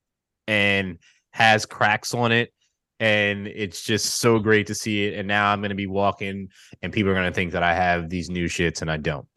[0.48, 0.98] and
[1.32, 2.54] has cracks on it.
[3.00, 5.18] And it's just so great to see it.
[5.18, 6.50] And now I'm going to be walking,
[6.84, 9.28] and people are going to think that I have these new shits, and I don't.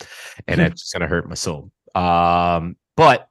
[0.47, 1.70] And that's just going to hurt my soul.
[1.95, 3.28] Um, but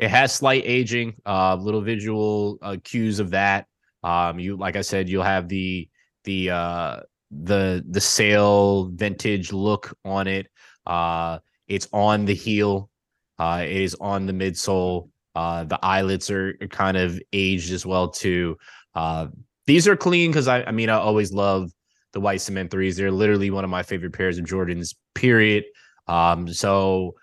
[0.00, 3.66] it has slight aging, uh, little visual uh, cues of that.
[4.02, 5.88] Um, you like I said, you'll have the
[6.24, 7.00] the uh
[7.30, 10.48] the the sale vintage look on it.
[10.86, 11.38] Uh,
[11.68, 12.90] it's on the heel.
[13.38, 15.10] Uh, it is on the midsole.
[15.34, 18.56] Uh, the eyelets are, kind of aged as well too.
[18.94, 19.28] Uh,
[19.66, 21.70] these are clean because I, I mean I always love
[22.12, 22.96] the white cement threes.
[22.96, 25.64] They're literally one of my favorite pairs of Jordans, period.
[26.08, 27.14] Um, so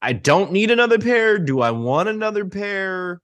[0.00, 1.38] I don't need another pair.
[1.38, 3.20] Do I want another pair?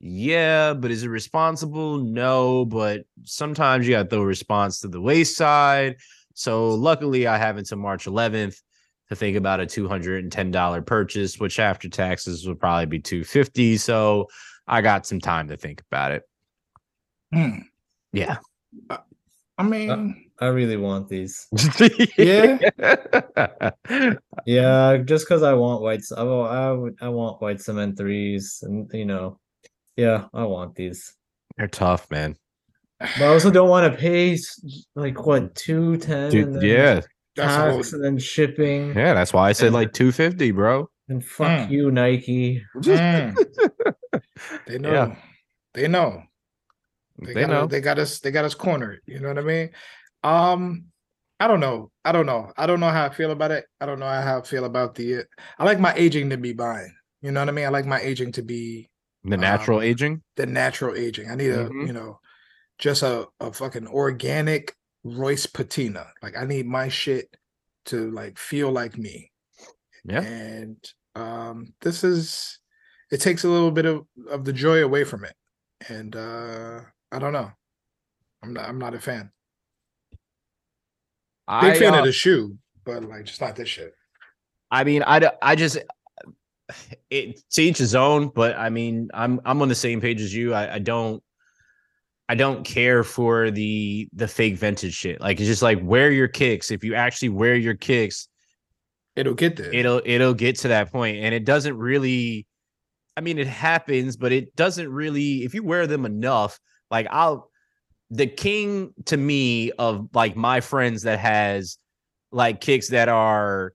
[0.00, 1.98] Yeah, but is it responsible?
[1.98, 5.96] No, but sometimes you got throw response to the wayside.
[6.38, 8.62] So luckily, I have until March 11th
[9.08, 13.76] to think about a $210 purchase, which after taxes would probably be 250.
[13.76, 14.28] So
[14.68, 16.22] I got some time to think about it.
[17.34, 17.58] Hmm.
[18.12, 18.36] Yeah.
[19.58, 21.48] I mean, I really want these.
[22.16, 22.70] yeah.
[24.46, 26.02] Yeah, just because I want white.
[26.16, 29.38] I I, I want white cement threes, and you know,
[29.96, 31.14] yeah, I want these.
[31.56, 32.36] They're tough, man.
[33.00, 34.36] But I also don't want to pay
[34.94, 36.30] like what two ten.
[36.30, 37.00] Dude, and then yeah.
[37.36, 38.88] That's a whole, tax and then shipping.
[38.96, 40.90] Yeah, that's why I said like 250, bro.
[41.08, 41.70] And fuck Mm.
[41.70, 42.64] you, Nike.
[42.76, 43.36] Mm.
[44.66, 44.92] they know.
[44.92, 45.16] Yeah.
[45.74, 46.22] They know.
[47.20, 47.66] They, They got know.
[47.66, 49.00] they got us they got us cornered.
[49.06, 49.70] You know what I mean?
[50.24, 50.86] Um,
[51.38, 51.90] I don't know.
[52.04, 52.52] I don't know.
[52.56, 53.66] I don't know how I feel about it.
[53.80, 55.22] I don't know how I feel about the
[55.58, 56.92] I like my aging to be buying.
[57.22, 57.66] You know what I mean?
[57.66, 58.88] I like my aging to be
[59.24, 60.22] The natural Um, aging.
[60.36, 61.30] the natural aging.
[61.30, 61.86] I need a, Mhm.
[61.86, 62.18] you know,
[62.78, 64.74] just a, a fucking organic
[65.04, 66.06] Royce patina.
[66.22, 67.28] Like I need my shit
[67.86, 69.30] to like feel like me.
[70.04, 70.22] Yeah.
[70.22, 70.76] And
[71.14, 72.58] um this is
[73.10, 75.34] it takes a little bit of, of the joy away from it.
[75.88, 77.50] And uh I don't know.
[78.42, 79.30] I'm not I'm not a fan.
[81.60, 83.94] Big I, fan uh, of the shoe, but like just not this shit.
[84.70, 85.78] I mean, I I just
[87.10, 90.34] it to each his own, but I mean, I'm I'm on the same page as
[90.34, 90.52] you.
[90.52, 91.22] I, I don't
[92.28, 95.20] I don't care for the the fake vintage shit.
[95.20, 96.70] Like it's just like wear your kicks.
[96.70, 98.28] If you actually wear your kicks,
[99.16, 99.72] It'll get there.
[99.74, 102.46] it'll it'll get to that point, and it doesn't really.
[103.16, 105.42] I mean, it happens, but it doesn't really.
[105.42, 106.60] If you wear them enough,
[106.90, 107.50] like I'll
[108.10, 111.78] the king to me of like my friends that has
[112.30, 113.72] like kicks that are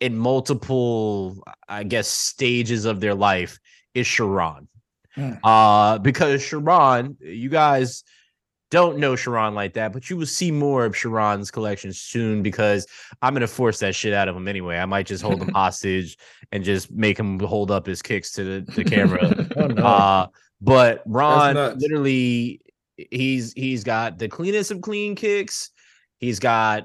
[0.00, 3.58] in multiple, I guess, stages of their life
[3.94, 4.68] is Sharon.
[5.18, 5.38] Mm.
[5.42, 8.04] Uh, because Sharon, you guys
[8.70, 12.86] don't know Sharon like that, but you will see more of Sharon's collection soon because
[13.22, 14.78] I'm gonna force that shit out of him anyway.
[14.78, 16.16] I might just hold him hostage
[16.52, 19.46] and just make him hold up his kicks to the, the camera.
[19.56, 19.84] Oh no.
[19.84, 20.26] Uh,
[20.60, 22.60] but Ron literally
[23.10, 25.70] he's he's got the cleanest of clean kicks.
[26.18, 26.84] He's got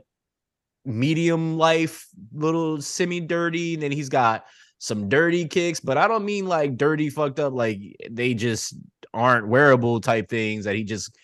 [0.86, 4.45] medium life, little semi dirty, and then he's got
[4.84, 7.79] some dirty kicks, but I don't mean like dirty fucked up, like
[8.11, 8.75] they just
[9.13, 11.15] aren't wearable type things that he just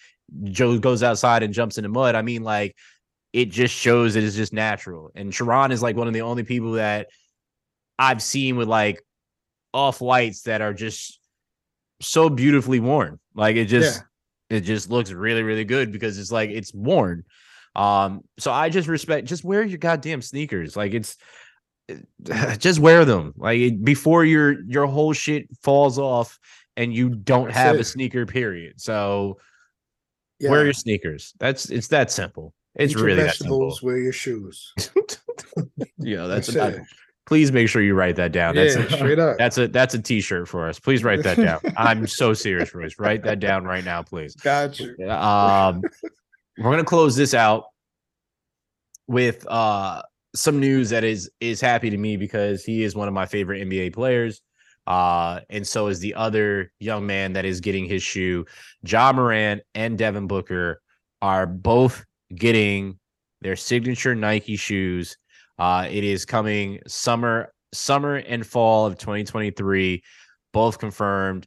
[0.45, 2.15] Joe goes outside and jumps in the mud.
[2.15, 2.73] I mean like
[3.33, 5.11] it just shows that it's just natural.
[5.13, 7.07] And Sharon is like one of the only people that
[7.97, 9.03] I've seen with like
[9.73, 11.19] off whites that are just
[11.99, 13.19] so beautifully worn.
[13.35, 14.01] Like it just
[14.49, 17.25] it just looks really, really good because it's like it's worn.
[17.75, 20.77] Um, so I just respect just wear your goddamn sneakers.
[20.77, 21.17] Like it's
[22.57, 23.33] just wear them.
[23.37, 26.39] Like before your your whole shit falls off
[26.77, 28.79] and you don't That's have a sneaker period.
[28.79, 29.37] So
[30.39, 30.51] Yeah.
[30.51, 31.33] wear your sneakers.
[31.39, 32.53] That's it's that simple.
[32.75, 34.73] It's Eat your really that vegetables, wear your shoes.
[35.97, 36.85] Yeah, that's, That's about.
[37.25, 38.55] Please make sure you write that down.
[38.55, 39.37] That's yeah, a, straight up.
[39.37, 40.79] that's a that's a t-shirt for us.
[40.79, 41.59] Please write that down.
[41.77, 42.97] I'm so serious, Royce.
[42.97, 44.35] Write that down right now, please.
[44.35, 44.95] Got you.
[45.07, 45.81] Um,
[46.57, 47.65] we're gonna close this out
[49.07, 50.01] with uh
[50.35, 53.67] some news that is is happy to me because he is one of my favorite
[53.67, 54.41] NBA players.
[54.87, 58.45] Uh, and so is the other young man that is getting his shoe.
[58.83, 60.81] Ja Morant and Devin Booker
[61.21, 62.97] are both getting
[63.41, 65.17] their signature Nike shoes.
[65.59, 70.01] Uh, it is coming summer, summer and fall of 2023,
[70.53, 71.45] both confirmed.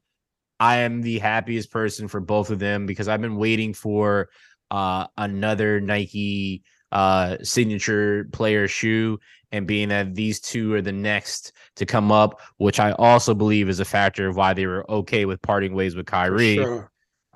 [0.61, 4.29] I am the happiest person for both of them because I've been waiting for
[4.71, 6.63] uh, another Nike
[6.93, 9.19] uh, signature player shoe,
[9.51, 13.69] and being that these two are the next to come up, which I also believe
[13.69, 16.91] is a factor of why they were okay with parting ways with Kyrie sure.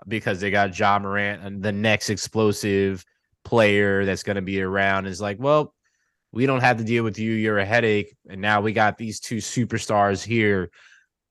[0.06, 3.04] because they got Ja Morant and the next explosive
[3.44, 5.74] player that's going to be around is like, well,
[6.32, 7.32] we don't have to deal with you.
[7.32, 8.14] You're a headache.
[8.28, 10.70] And now we got these two superstars here.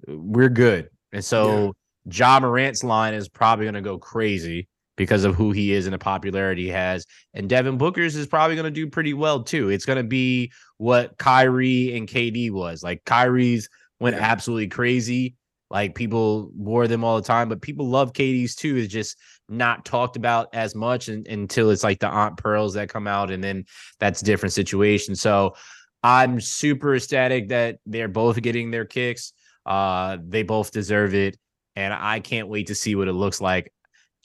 [0.08, 0.90] We're good.
[1.12, 1.76] And so
[2.12, 4.68] Ja Morant's line is probably going to go crazy
[4.98, 7.06] because of who he is and the popularity he has.
[7.34, 9.70] And Devin Booker's is probably going to do pretty well too.
[9.70, 12.84] It's going to be what Kyrie and KD was.
[12.84, 13.70] Like Kyrie's
[14.00, 15.36] went absolutely crazy.
[15.70, 18.78] Like people wore them all the time, but people love KD's too.
[18.78, 19.18] It's just
[19.50, 23.32] not talked about as much and, until it's like the Aunt Pearls that come out,
[23.32, 23.66] and then
[24.00, 25.16] that's a different situation.
[25.16, 25.56] So
[26.04, 29.34] I'm super ecstatic that they're both getting their kicks.
[29.66, 31.38] Uh, they both deserve it,
[31.76, 33.74] and I can't wait to see what it looks like.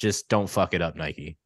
[0.01, 1.37] Just don't fuck it up, Nike.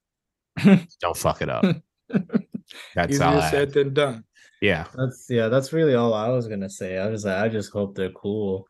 [1.00, 1.64] don't fuck it up.
[2.94, 3.40] That's Easier all.
[3.40, 3.72] I said have.
[3.72, 4.24] than done.
[4.60, 6.96] Yeah, That's yeah, that's really all I was gonna say.
[6.96, 8.66] I was like, I just hope they're cool.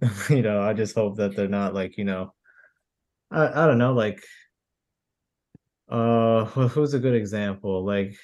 [0.30, 2.32] you know, I just hope that they're not like, you know,
[3.32, 4.22] I, I don't know, like
[5.88, 7.84] uh who's a good example?
[7.84, 8.14] Like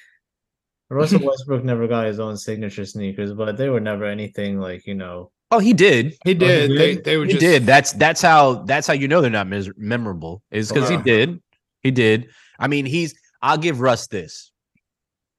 [0.89, 4.95] Russell Westbrook never got his own signature sneakers, but they were never anything like, you
[4.95, 6.17] know, Oh, he did.
[6.23, 6.71] He oh, did.
[6.71, 7.03] he They did?
[7.03, 7.65] they were He just did.
[7.65, 10.41] That's that's how that's how you know they're not mis- memorable.
[10.49, 11.41] Is because he did.
[11.81, 12.29] He did.
[12.59, 13.13] I mean, he's.
[13.41, 14.51] I'll give Russ this.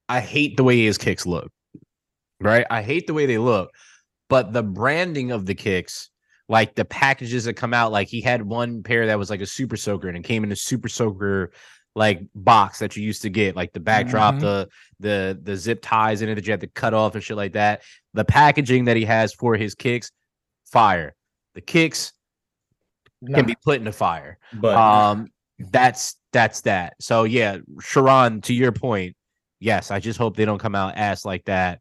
[0.09, 1.51] I hate the way his kicks look.
[2.41, 2.67] Right.
[2.71, 3.71] I hate the way they look,
[4.29, 6.11] but the branding of the kicks,
[6.49, 9.47] like the packages that come out, like he had one pair that was like a
[9.47, 11.53] super soaker and it came in a super soaker
[11.95, 14.41] like box that you used to get, like the backdrop, Mhm.
[14.41, 14.69] the
[15.01, 17.53] the the zip ties in it that you had to cut off and shit like
[17.53, 17.83] that.
[18.15, 20.11] The packaging that he has for his kicks,
[20.65, 21.15] fire.
[21.55, 22.13] The kicks
[23.21, 23.37] nah.
[23.39, 24.39] can be put in the fire.
[24.55, 25.29] but Um,
[25.59, 26.95] that's that's that.
[27.01, 29.15] So yeah, Sharon, to your point,
[29.61, 31.81] yes, I just hope they don't come out ass like that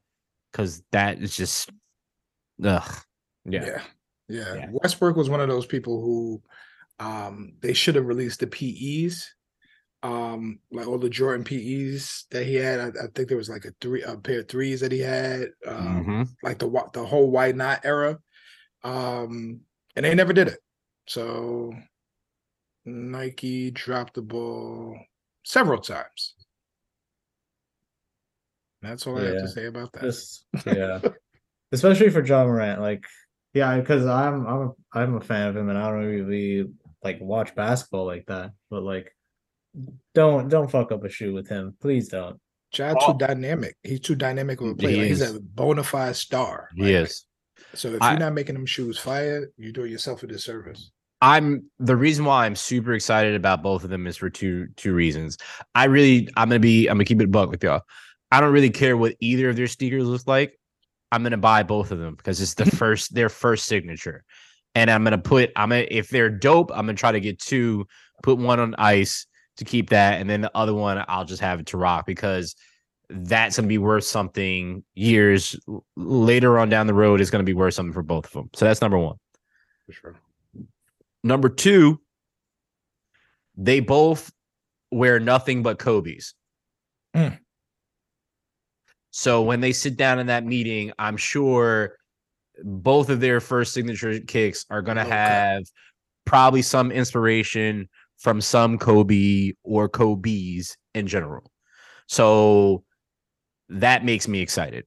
[0.51, 1.71] because that is just,
[2.61, 2.95] ugh,
[3.45, 3.65] yeah.
[3.65, 3.81] yeah.
[4.27, 4.55] yeah.
[4.55, 4.67] Yeah.
[4.71, 6.41] Westbrook was one of those people who
[6.99, 9.33] um they should have released the PEs.
[10.03, 12.79] Um, like all the Jordan PEs that he had.
[12.79, 15.49] I, I think there was like a three a pair of threes that he had.
[15.67, 16.29] Um, Mhm.
[16.41, 18.19] like the the whole Why Not era.
[18.83, 19.61] Um,
[19.95, 20.59] and they never did it.
[21.07, 21.71] So
[22.85, 24.97] Nike dropped the ball
[25.43, 26.33] several times.
[28.81, 30.01] That's all I have to say about that.
[30.01, 30.99] just yeah.
[31.71, 32.81] Especially for Ja Morant.
[32.81, 33.05] Like,
[33.53, 36.67] yeah, because I'm I'm a, I'm a fan of him and I don't really
[37.03, 38.51] like watch basketball like that.
[38.69, 39.15] But like
[40.13, 41.75] don't don't fuck up a shoe with him.
[41.81, 42.39] Please don't.
[42.75, 43.11] Ja Oh.
[43.13, 43.75] too dynamic.
[43.83, 44.97] He's too dynamic of a He player.
[44.97, 45.35] Like, he's is.
[45.35, 46.69] a bona fide star.
[46.75, 47.25] He Like, is.
[47.73, 50.91] So if I- you're not making them shoes fire, you're doing yourself a disservice.
[51.23, 54.93] I'm the reason why I'm super excited about both of them is for two two
[54.93, 55.37] reasons.
[55.75, 57.81] I really I'm gonna be I'm gonna keep it a buck with y'all.
[58.31, 60.57] I don't really care what either of their sneakers look like.
[61.11, 64.23] I'm gonna buy both of them because it's the first their first signature,
[64.73, 67.85] and I'm gonna put I'm gonna if they're dope I'm gonna try to get two,
[68.23, 69.27] put one on ice
[69.61, 72.55] to keep that, and then the other one I'll just have it to rock because
[73.09, 75.55] that's gonna be worth something years
[75.95, 77.21] later on down the road.
[77.21, 78.49] It's gonna be worth something for both of them.
[78.53, 79.17] So that's number one.
[79.85, 80.15] For sure.
[81.23, 82.01] Number two,
[83.55, 84.31] they both
[84.91, 86.33] wear nothing but Kobe's.
[87.15, 87.37] Mm.
[89.11, 91.97] So when they sit down in that meeting, I'm sure
[92.63, 95.11] both of their first signature kicks are going to Okay.
[95.11, 95.63] have
[96.25, 97.89] probably some inspiration
[98.21, 101.51] from some Kobe or Kobe's in general.
[102.07, 102.83] So
[103.69, 104.85] that makes me excited.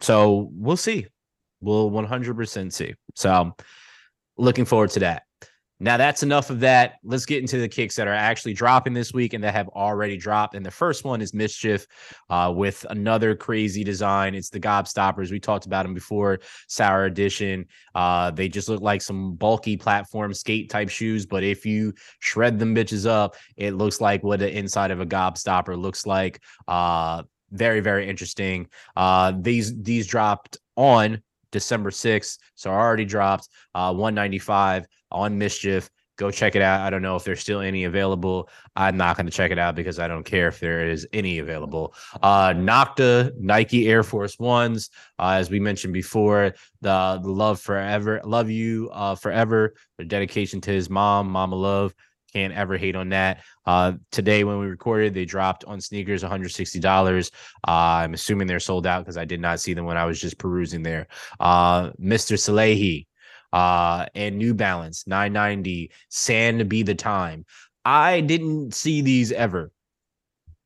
[0.00, 1.06] So we'll see.
[1.60, 2.94] We'll 100% see.
[3.14, 3.56] So
[4.38, 5.24] looking forward to that.
[5.78, 6.94] Now that's enough of that.
[7.04, 10.16] Let's get into the kicks that are actually dropping this week and that have already
[10.16, 10.54] dropped.
[10.54, 11.86] And the first one is Mischief
[12.30, 14.34] uh, with another crazy design.
[14.34, 15.30] It's the Gobstoppers.
[15.30, 17.66] We talked about them before, Sour Edition.
[17.94, 22.58] Uh, they just look like some bulky platform skate type shoes, but if you shred
[22.58, 26.40] them bitches up, it looks like what the inside of a Gobstopper looks like.
[26.66, 28.66] Uh, very, very interesting.
[28.96, 31.22] Uh, these these dropped on
[31.52, 35.90] December 6th, so already dropped uh 195 on Mischief.
[36.16, 36.80] Go check it out.
[36.80, 38.48] I don't know if there's still any available.
[38.74, 41.40] I'm not going to check it out because I don't care if there is any
[41.40, 41.94] available.
[42.22, 44.88] Uh Nocta Nike Air Force Ones,
[45.18, 50.60] uh, as we mentioned before, the, the love forever, love you uh forever, the dedication
[50.62, 51.94] to his mom, Mama Love.
[52.32, 53.42] Can't ever hate on that.
[53.64, 57.30] Uh, today when we recorded, they dropped on sneakers $160.
[57.66, 60.20] Uh, I'm assuming they're sold out because I did not see them when I was
[60.20, 61.06] just perusing there.
[61.40, 62.36] Uh, Mr.
[62.36, 63.06] Salehe,
[63.56, 67.46] uh, and New Balance 990, Sand to be the time.
[67.84, 69.70] I didn't see these ever.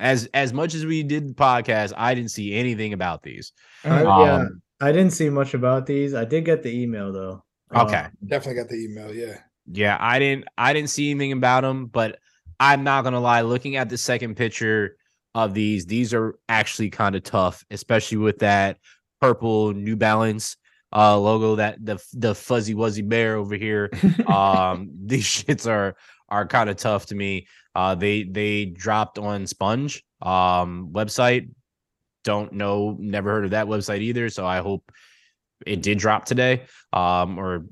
[0.01, 3.53] As as much as we did the podcast, I didn't see anything about these.
[3.85, 4.05] I, Mhm.
[4.27, 6.15] yeah, Um, I didn't see much about these.
[6.15, 7.45] I did get the email though.
[7.77, 7.99] Okay.
[7.99, 9.15] Um, Definitely got the email.
[9.15, 9.37] Yeah.
[9.71, 12.19] Yeah, I didn't I didn't see anything about them, but
[12.59, 14.97] I'm not gonna lie, looking at the second picture
[15.35, 18.79] of these, these are actually kind of tough, especially with that
[19.21, 20.57] purple New Balance
[20.93, 23.91] uh logo that the the fuzzy wuzzy bear over here.
[24.27, 25.97] um these shits are
[26.29, 27.47] are kind of tough to me.
[27.75, 31.51] Uh they they dropped on Spunge um website.
[32.23, 34.93] Don't know, never heard of that website either, so I hope
[35.67, 36.63] it did drop today
[36.93, 37.65] um or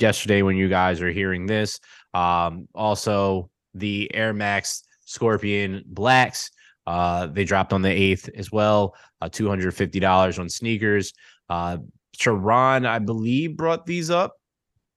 [0.00, 1.80] yesterday when you guys are hearing this.
[2.14, 6.50] Um, also the Air Max Scorpion Blacks.
[6.86, 8.94] Uh, they dropped on the 8th as well.
[9.20, 11.12] Uh, $250 on sneakers.
[11.48, 11.78] Uh,
[12.22, 14.34] Sharon, I believe, brought these up.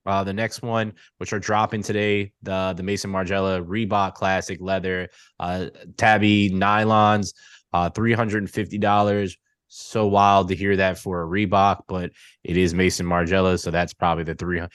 [0.05, 5.09] Uh, the next one, which are dropping today, the the Maison Margiela Reebok Classic Leather
[5.39, 5.67] uh,
[5.97, 7.33] Tabi nylons,
[7.73, 9.35] uh, three hundred and fifty dollars.
[9.67, 12.11] So wild to hear that for a Reebok, but
[12.43, 14.71] it is Maison Margiela, so that's probably the three hundred.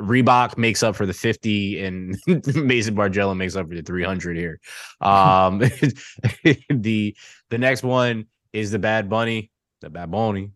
[0.00, 2.16] Reebok makes up for the 50 and
[2.54, 4.60] Maison Margiela makes up for the 300 here.
[5.00, 5.58] Um
[6.70, 7.16] the
[7.50, 9.50] the next one is the Bad Bunny,
[9.80, 10.52] the Bad Bunny.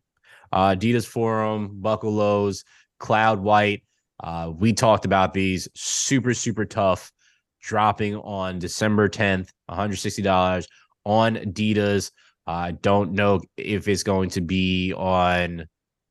[0.53, 2.65] Uh Adidas Forum, Buckle Lows,
[2.99, 3.83] Cloud White.
[4.23, 7.13] Uh we talked about these super super tough
[7.63, 10.67] dropping on December 10th, $160
[11.05, 12.11] on Adidas.
[12.47, 15.67] I uh, don't know if it's going to be on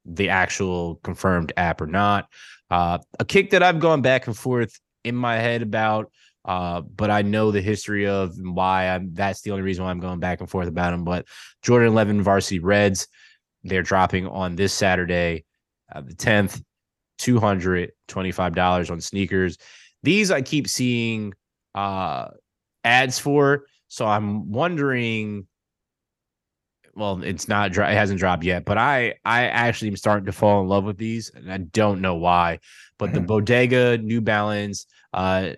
[0.06, 2.30] the actual confirmed app or not.
[2.70, 6.10] Uh, a kick that I've gone back and forth in my head about,
[6.46, 9.14] uh, but I know the history of why I'm.
[9.14, 11.04] That's the only reason why I'm going back and forth about them.
[11.04, 11.28] But
[11.64, 13.10] Jordan 11 Varsity Reds,
[13.64, 15.46] they're dropping on this Saturday,
[15.94, 16.62] uh, the 10th,
[17.20, 19.58] $225 on sneakers.
[20.04, 21.34] These I keep seeing
[21.76, 22.30] uh,
[22.84, 23.66] ads for.
[23.88, 25.48] So I'm wondering
[26.96, 30.62] well, it's not it hasn't dropped yet, but I I actually am starting to fall
[30.62, 32.60] in love with these, and I don't know why.
[32.98, 33.28] But the mm-hmm.
[33.28, 35.52] Bodega New Balance uh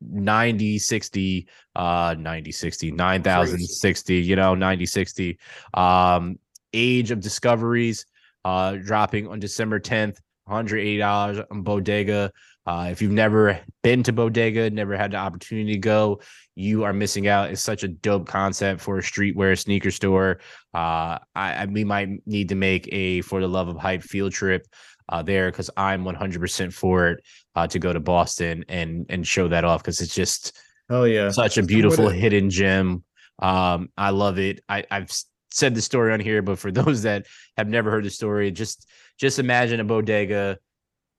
[0.00, 5.38] 90 60 uh 90 60 9060 you know 90 60
[5.74, 6.38] um
[6.72, 8.06] age of discoveries
[8.44, 10.16] uh dropping on december 10th
[10.48, 12.32] $180 on bodega
[12.64, 16.20] uh, if you've never been to Bodega, never had the opportunity to go,
[16.54, 17.50] you are missing out.
[17.50, 20.38] It's such a dope concept for a streetwear sneaker store.
[20.72, 24.32] Uh, I, I, we might need to make a for the love of hype field
[24.32, 24.66] trip
[25.08, 27.24] uh, there because I'm 100% for it
[27.56, 30.56] uh, to go to Boston and and show that off because it's just
[30.88, 33.02] oh yeah such a beautiful hidden gem.
[33.40, 34.60] Um, I love it.
[34.68, 35.10] I, I've
[35.52, 37.26] said the story on here, but for those that
[37.56, 38.88] have never heard the story, just
[39.18, 40.58] just imagine a bodega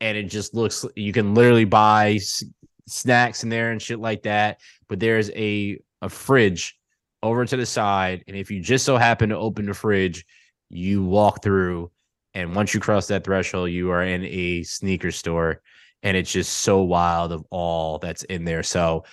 [0.02, 2.44] and it just looks you can literally buy s-
[2.88, 4.60] snacks in there and shit like that
[4.90, 6.78] but there's a a fridge
[7.22, 10.26] over to the side and if you just so happen to open the fridge
[10.70, 11.90] you walk through
[12.34, 15.62] and once you cross that threshold you are in a sneaker store
[16.02, 18.64] and it's just so wild of all that's in there.
[18.64, 19.06] So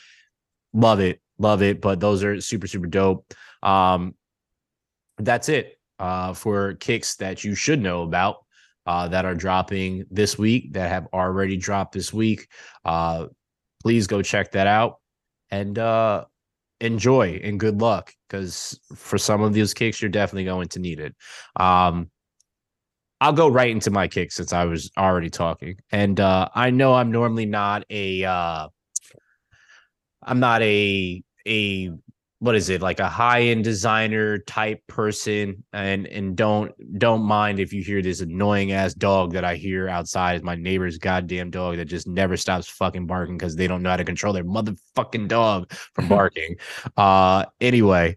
[0.73, 3.33] love it love it but those are super super dope.
[3.63, 4.15] Um
[5.21, 8.39] that's it uh for kicks that you should know about
[8.87, 12.49] uh, that are dropping this week that have already dropped this week.
[12.85, 13.27] Uh,
[13.83, 14.97] please go check that out
[15.51, 16.25] and uh,
[16.81, 21.01] enjoy and good luck because for some of these kicks, you're definitely going to need
[21.01, 21.15] it.
[21.57, 22.11] Um,
[23.21, 26.95] I'll go right into my kick since I was already talking, and uh, I know
[26.95, 28.69] I'm normally not a, uh,
[30.23, 31.91] I'm not a a
[32.41, 37.73] what is it like a high-end designer type person and and don't don't mind if
[37.73, 41.77] you hear this annoying ass dog that i hear outside is my neighbor's goddamn dog
[41.77, 45.29] that just never stops fucking barking because they don't know how to control their motherfucking
[45.29, 46.57] dog from barking
[46.97, 48.15] uh anyway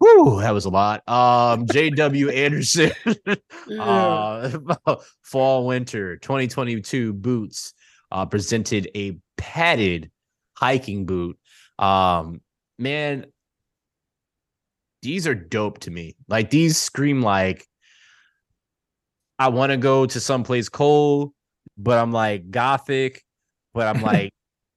[0.00, 1.08] Whew, that was a lot.
[1.08, 2.28] Um, J.W.
[2.30, 2.90] Anderson,
[3.78, 4.58] uh,
[5.22, 7.72] fall winter 2022 boots
[8.10, 10.10] uh, presented a padded
[10.54, 11.38] hiking boot.
[11.78, 12.40] Um,
[12.80, 13.26] man,
[15.06, 16.16] these are dope to me.
[16.26, 17.64] Like these scream like
[19.38, 21.32] I want to go to someplace cold,
[21.78, 23.22] but I'm like gothic,
[23.72, 24.32] but I'm like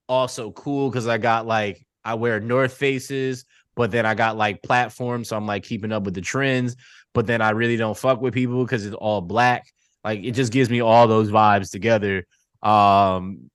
[0.08, 3.44] also cool because I got like I wear North Faces,
[3.76, 6.76] but then I got like platforms, so I'm like keeping up with the trends.
[7.16, 9.66] But then I really don't fuck with people because it's all black.
[10.04, 12.28] Like it just gives me all those vibes together.
[12.62, 13.50] Um,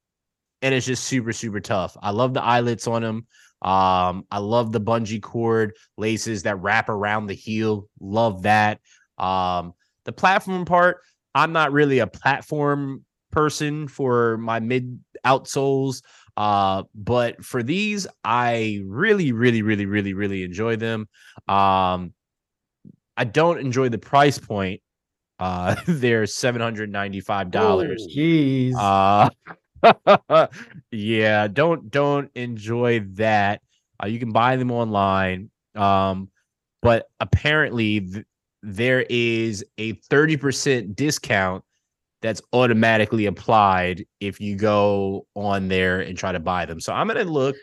[0.61, 1.97] and it's just super super tough.
[2.03, 3.29] I love the eyelets on them.
[3.63, 7.89] Um, I love the bungee cord laces that wrap around the heel.
[8.01, 8.81] Love that.
[9.19, 9.73] Um,
[10.05, 10.99] the platform part,
[11.35, 16.03] I'm not really a platform person for my mid outsoles.
[16.37, 21.09] Uh, but for these, I really, really, really, really, really enjoy them.
[21.49, 22.13] Um,
[23.17, 24.81] I don't enjoy the price point.
[25.39, 28.07] Uh, they're seven hundred ninety five dollars.
[28.15, 28.75] Jeez.
[28.77, 29.31] Uh,
[30.91, 33.61] yeah, don't don't enjoy that.
[34.03, 36.31] Uh, you can buy them online, um,
[36.83, 38.25] but apparently th-
[38.63, 41.65] there is a thirty percent discount
[42.23, 46.81] that's automatically applied if you go on there and try to buy them.
[46.81, 47.57] So I'm gonna look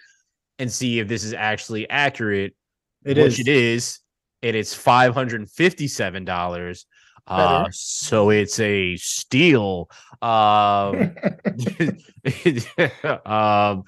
[0.60, 2.56] and see if this is actually accurate.
[3.04, 3.40] It which is.
[3.40, 4.00] It is.
[4.44, 6.86] And it's five hundred and fifty-seven dollars.
[7.28, 9.90] Uh, so it's a steal.
[10.22, 11.16] Um,
[13.26, 13.84] um,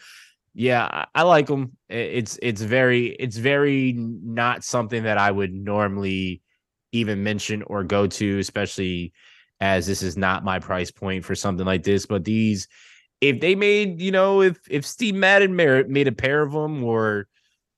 [0.54, 1.78] yeah, I, I like them.
[1.90, 6.42] It's it's very it's very not something that I would normally
[6.92, 9.14] even mention or go to, especially
[9.60, 12.06] as this is not my price point for something like this.
[12.06, 12.68] But these,
[13.22, 17.28] if they made, you know, if if Steve Madden made a pair of them or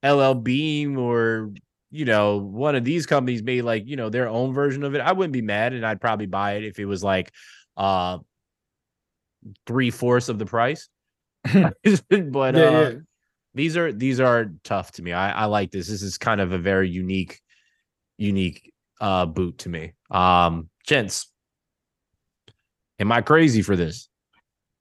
[0.04, 1.52] LL Bean or
[1.92, 5.02] you know one of these companies made like you know their own version of it,
[5.02, 7.32] I wouldn't be mad, and I'd probably buy it if it was like
[7.78, 8.20] uh
[9.68, 10.90] three fourths of the price.
[11.54, 12.94] but yeah, uh, yeah.
[13.54, 15.14] these are these are tough to me.
[15.14, 15.88] I, I like this.
[15.88, 17.40] This is kind of a very unique,
[18.18, 19.94] unique uh boot to me.
[20.12, 21.32] Um, gents,
[23.00, 24.10] am I crazy for this?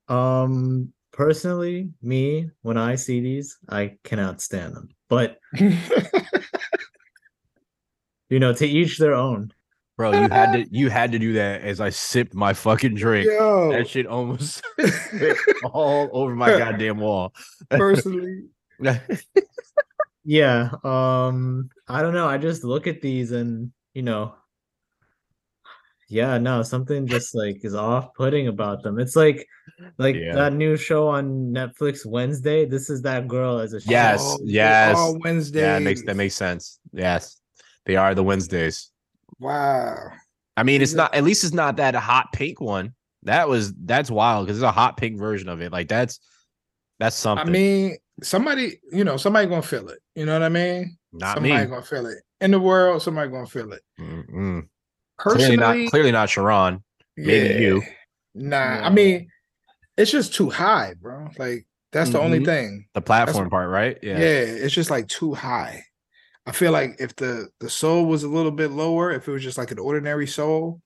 [0.09, 4.89] Um, personally, me when I see these, I cannot stand them.
[5.09, 5.39] But
[8.29, 9.53] you know, to each their own.
[9.97, 13.27] Bro, you had to you had to do that as I sipped my fucking drink.
[13.27, 13.70] Yo.
[13.70, 14.64] That shit almost
[15.64, 17.33] all over my goddamn wall.
[17.70, 18.47] Personally.
[20.25, 20.70] yeah.
[20.83, 22.27] Um, I don't know.
[22.27, 24.35] I just look at these and you know,
[26.09, 28.99] yeah, no, something just like is off-putting about them.
[28.99, 29.47] It's like
[29.99, 30.35] like yeah.
[30.35, 32.64] that new show on Netflix Wednesday.
[32.64, 33.91] This is that girl as a show.
[33.93, 35.14] Yes, oh, yes.
[35.20, 35.61] Wednesday.
[35.61, 36.81] Yeah, makes that makes sense.
[36.93, 37.41] Yes.
[37.87, 38.91] They are the Wednesdays.
[39.39, 40.11] Wow.
[40.57, 42.95] I mean, it's not at least it's not that hot pink one.
[43.24, 45.72] That was that's wild because it's a hot pink version of it.
[45.72, 46.20] Like that's
[47.01, 47.49] that's something.
[47.49, 49.99] I mean, somebody, you know, somebody gonna feel it.
[50.14, 50.97] You know what I mean?
[51.12, 51.70] Not somebody me.
[51.70, 52.18] gonna feel it.
[52.41, 53.82] In the world, somebody gonna feel it.
[53.99, 54.68] Mm-mm.
[55.18, 56.85] Personally, clearly not, clearly not Sharon.
[57.16, 57.82] Maybe yeah, you.
[58.35, 59.28] Nah, I mean,
[59.97, 61.28] it's just too high, bro.
[61.39, 62.18] Like that's mm-hmm.
[62.18, 62.47] the only mm-hmm.
[62.47, 62.87] thing.
[62.95, 63.99] The platform that's, part, right?
[64.03, 64.18] Yeah.
[64.18, 65.85] Yeah, it's just like too high.
[66.47, 69.42] I feel like if the the sole was a little bit lower, if it was
[69.42, 70.80] just like an ordinary soul,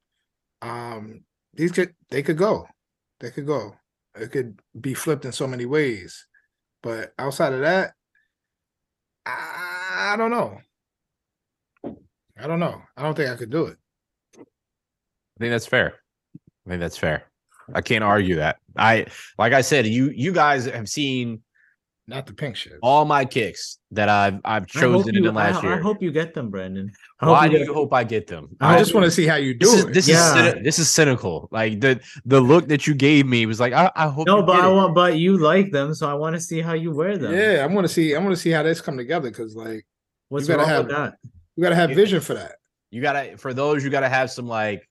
[0.62, 2.66] um, these could they could go,
[3.20, 3.74] they could go.
[4.14, 6.26] It could be flipped in so many ways,
[6.82, 7.92] but outside of that,
[9.26, 10.58] I, I don't know.
[12.40, 12.80] I don't know.
[12.96, 13.76] I don't think I could do it.
[14.36, 15.94] I think that's fair.
[16.36, 17.24] I think that's fair.
[17.74, 18.58] I can't argue that.
[18.76, 19.06] I
[19.38, 21.42] like I said, you you guys have seen
[22.08, 22.78] not the pink shit.
[22.82, 25.78] All my kicks that I've I've chosen you, in the last I, year.
[25.78, 26.90] I hope you get them, Brandon.
[27.20, 28.56] Why do you hope I get them?
[28.60, 29.88] I, I just want to see how you do this it.
[29.88, 30.46] Is, this yeah.
[30.46, 31.48] is this is cynical.
[31.52, 34.26] Like the the look that you gave me was like I, I hope.
[34.26, 34.74] No, but I it.
[34.74, 37.34] want, but you like them, so I want to see how you wear them.
[37.34, 38.16] Yeah, I want to see.
[38.16, 39.86] I want to see how this come together because like
[40.30, 41.14] what's you gotta have that?
[41.56, 42.56] You gotta have vision for that.
[42.90, 44.88] You gotta for those you gotta have some like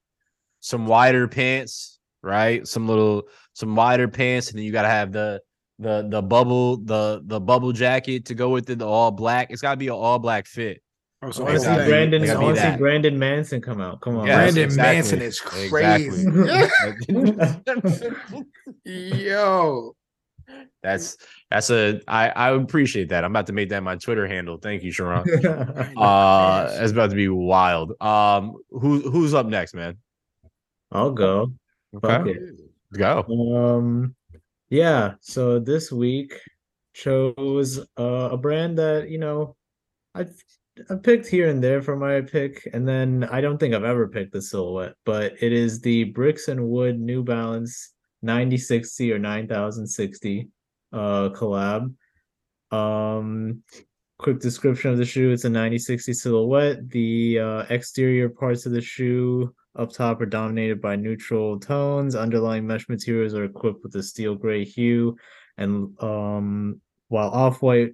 [0.59, 2.68] some wider pants, right?
[2.68, 5.41] Some little some wider pants, and then you gotta have the
[5.80, 9.52] the the bubble the the bubble jacket to go with it, the all black.
[9.52, 10.82] It's got to be an all black fit.
[11.24, 12.30] Oh, so I want to see Brandon.
[12.30, 14.02] I want to see Brandon Manson come out.
[14.02, 14.96] Come on, yes, Brandon exactly.
[14.96, 16.28] Manson is crazy.
[17.08, 18.44] Exactly.
[19.24, 19.96] Yo,
[20.84, 21.18] that's
[21.50, 23.24] that's a I I appreciate that.
[23.24, 24.58] I'm about to make that my Twitter handle.
[24.58, 25.28] Thank you, Sharon.
[25.98, 28.00] uh, it's about to be wild.
[28.02, 29.98] Um, who who's up next, man?
[30.92, 31.52] I'll go.
[31.96, 32.36] Okay,
[32.94, 33.24] go.
[33.56, 34.16] Um,
[34.70, 36.39] yeah, so this week
[36.93, 39.55] chose uh, a brand that you know
[40.15, 40.26] I
[40.89, 44.07] I picked here and there for my pick, and then I don't think I've ever
[44.07, 50.49] picked the silhouette, but it is the Bricks and Wood New Balance 9060 or 9060
[50.93, 51.93] uh collab.
[52.72, 53.63] Um
[54.18, 58.82] quick description of the shoe it's a 9060 silhouette the uh, exterior parts of the
[58.82, 62.16] shoe up top are dominated by neutral tones.
[62.16, 65.16] Underlying mesh materials are equipped with a steel gray hue,
[65.58, 67.92] and um, while off-white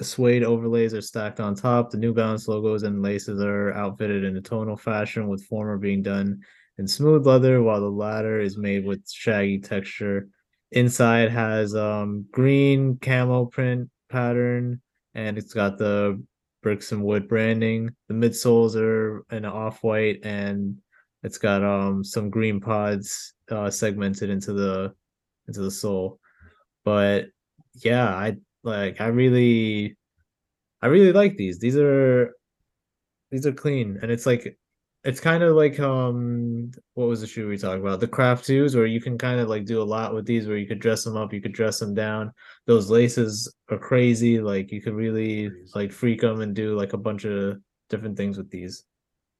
[0.00, 4.36] suede overlays are stacked on top, the New Balance logos and laces are outfitted in
[4.36, 6.40] a tonal fashion, with former being done
[6.78, 10.28] in smooth leather, while the latter is made with shaggy texture.
[10.70, 14.80] Inside has um, green camo print pattern,
[15.14, 16.22] and it's got the
[16.62, 17.90] bricks and wood branding.
[18.08, 20.76] The midsoles are an off-white and
[21.22, 24.94] it's got um some green pods uh segmented into the
[25.46, 26.20] into the sole.
[26.84, 27.26] But
[27.84, 29.96] yeah, I like I really
[30.82, 31.58] I really like these.
[31.58, 32.34] These are
[33.30, 33.98] these are clean.
[34.02, 34.56] And it's like
[35.04, 38.00] it's kind of like um what was the shoe we talked about?
[38.00, 40.56] The craft twos where you can kind of like do a lot with these where
[40.56, 42.32] you could dress them up you could dress them down.
[42.66, 44.40] Those laces are crazy.
[44.40, 47.58] Like you could really like freak them and do like a bunch of
[47.90, 48.84] different things with these.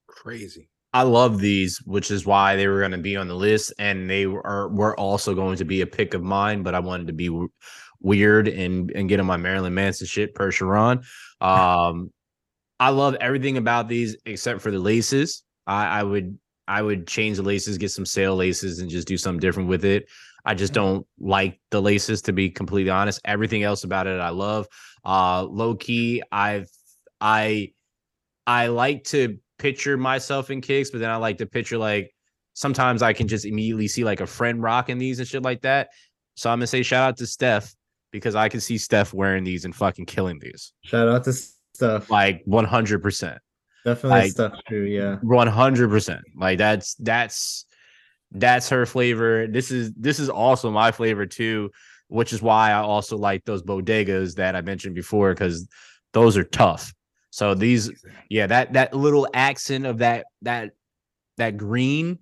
[0.08, 3.72] Crazy I love these, which is why they were going to be on the list,
[3.78, 6.64] and they were were also going to be a pick of mine.
[6.64, 7.52] But I wanted to be w-
[8.00, 11.02] weird and and get on my Marilyn Manson shit per Sharon.
[11.40, 12.12] Um,
[12.80, 15.44] I love everything about these except for the laces.
[15.68, 19.16] I, I would I would change the laces, get some sail laces, and just do
[19.16, 20.08] something different with it.
[20.44, 20.82] I just mm-hmm.
[20.82, 23.20] don't like the laces to be completely honest.
[23.24, 24.66] Everything else about it I love.
[25.04, 26.68] Uh, low key, I've
[27.20, 27.70] I
[28.48, 32.12] I like to picture myself in kicks, but then I like to picture like
[32.54, 35.88] sometimes I can just immediately see like a friend rocking these and shit like that.
[36.34, 37.74] So I'm gonna say shout out to Steph
[38.12, 40.72] because I can see Steph wearing these and fucking killing these.
[40.84, 42.10] Shout out to stuff.
[42.10, 43.38] Like 100 percent.
[43.84, 44.84] Definitely like- stuff true.
[44.84, 45.16] Yeah.
[45.22, 47.64] 100 percent like that's that's
[48.32, 51.70] that's her flavor this is this is also my flavor too
[52.08, 55.66] which is why i also like those bodegas that i mentioned before because
[56.12, 56.92] those are tough
[57.38, 57.88] so these
[58.28, 60.72] yeah that that little accent of that that
[61.36, 62.18] that green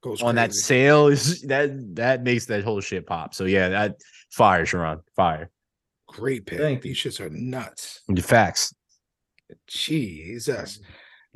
[0.00, 0.60] Goes on that crazy.
[0.60, 3.96] sail is that that makes that whole shit pop so yeah that
[4.30, 5.50] fire sharon fire
[6.06, 6.58] Great pick.
[6.58, 8.02] Thank These shits are nuts.
[8.08, 8.72] the facts
[9.66, 10.80] Jesus.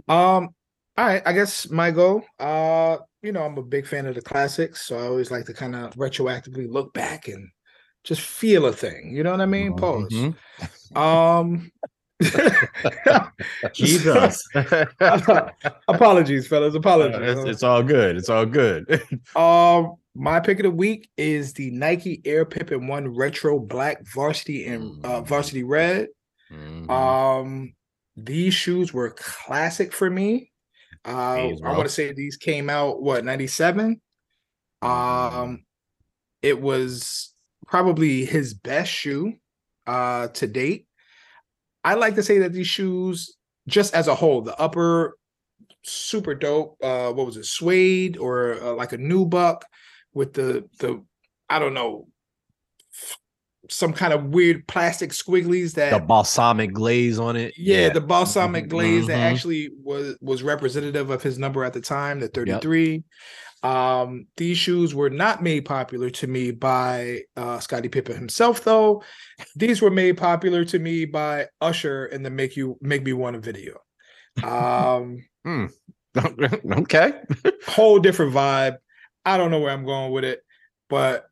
[0.09, 0.49] Um,
[0.97, 2.23] all right, I guess my goal.
[2.39, 5.53] Uh, you know, I'm a big fan of the classics, so I always like to
[5.55, 7.49] kind of retroactively look back and
[8.05, 9.13] just feel a thing.
[9.15, 9.75] You know what I mean?
[9.75, 10.13] Pause.
[10.13, 10.97] Mhm.
[10.97, 11.73] Um
[13.75, 14.43] Jesus.
[15.89, 16.75] apologies, fellas.
[16.75, 17.39] Apologies.
[17.39, 18.87] it's, it's all good it's all good
[19.37, 24.67] Um, my pick of the week is the Nike Air Pippen One Retro Black Varsity
[24.67, 25.27] and uh, Mm.
[25.27, 26.09] Varsity Red.
[26.51, 26.89] Mhm.
[26.91, 27.75] Um,
[28.17, 30.51] these shoes were classic for me.
[31.05, 34.01] Uh, I want to say these came out what ninety seven.
[34.81, 35.65] Um,
[36.43, 37.35] it was
[37.67, 39.35] probably his best shoe
[39.87, 40.87] uh to date.
[41.87, 43.37] I like to say that these shoes,
[43.69, 45.17] just as a whole, the upper
[45.85, 46.77] super dope.
[46.83, 49.63] Uh, what was it, suede or uh, like a nubuck
[50.13, 51.03] with the the
[51.49, 52.09] I don't know
[53.69, 57.53] some kind of weird plastic squigglies that the balsamic glaze on it.
[57.57, 59.31] yeah, the balsamic glaze that Mhm.
[59.33, 63.05] actually was was representative of his number at the time, the 33.
[63.63, 69.03] Um, these shoes were not made popular to me by uh Scottie Pippen himself, though.
[69.55, 73.37] These were made popular to me by Usher in the Make You Make Me Want
[73.37, 73.79] a video.
[74.43, 75.25] Um,
[76.79, 77.13] okay.
[77.67, 78.77] whole different vibe.
[79.25, 80.41] I don't know where I'm going with it,
[80.89, 81.27] but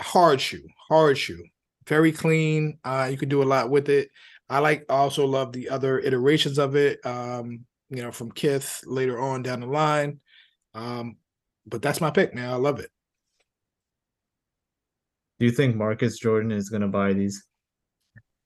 [0.00, 1.44] hard shoe, hard shoe,
[1.86, 2.78] very clean.
[2.84, 4.10] Uh, you can do a lot with it.
[4.48, 7.04] I like also love the other iterations of it.
[7.04, 10.20] Um, you know, from Kith later on down the line.
[10.74, 11.16] Um,
[11.66, 12.50] but that's my pick, man.
[12.50, 12.90] I love it.
[15.38, 17.44] Do you think Marcus Jordan is gonna buy these?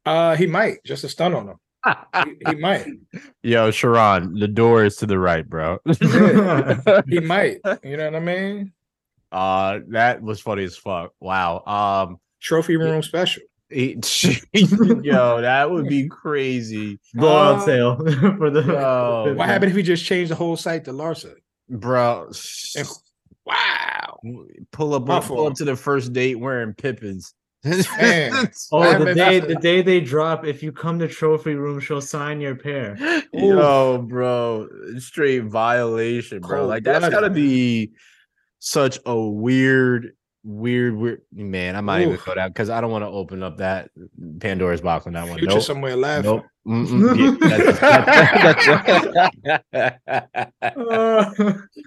[0.07, 1.57] Uh, he might just a stun on him.
[2.25, 2.87] He, he might.
[3.43, 5.79] Yo, Sharon, the door is to the right, bro.
[7.09, 7.59] He might.
[7.85, 8.73] You know what I mean?
[9.31, 11.13] uh, that was funny as fuck.
[11.21, 11.63] Wow.
[12.09, 13.43] Um, Trophy room special.
[13.71, 17.97] yo, that would be crazy, Blowout Uh, sale
[18.39, 18.63] for the.
[18.63, 19.35] Yo.
[19.37, 21.35] What happened if he just changed the whole site to Larsa?
[21.69, 22.31] bro.
[23.49, 24.21] Wow.
[24.73, 27.35] Pull up, My pull up to the first date wearing Pippens.
[27.65, 32.41] Oh, the day the day they drop, if you come to trophy room, she'll sign
[32.41, 32.97] your pair.
[33.33, 34.69] Yo, bro,
[34.99, 36.59] straight violation, bro.
[36.59, 37.93] Cold like that's blooded, gotta be
[38.61, 40.13] such a weird,
[40.45, 41.77] weird, weird man.
[41.77, 43.91] I might even go down because I don't want to open up that
[44.41, 45.39] Pandora's box on that one.
[45.39, 45.63] Future Nope.
[45.63, 46.25] somewhere laughing.
[46.31, 46.45] Nope.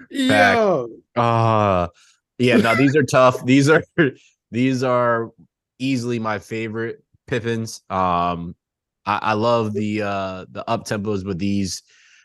[0.09, 1.87] Yeah, Yo, Uh
[2.37, 3.45] yeah, no, these are tough.
[3.45, 3.83] These are
[4.51, 5.29] these are
[5.79, 7.81] easily my favorite Pippens.
[7.89, 8.55] Um
[9.05, 11.83] I, I love the uh the up tempos, but these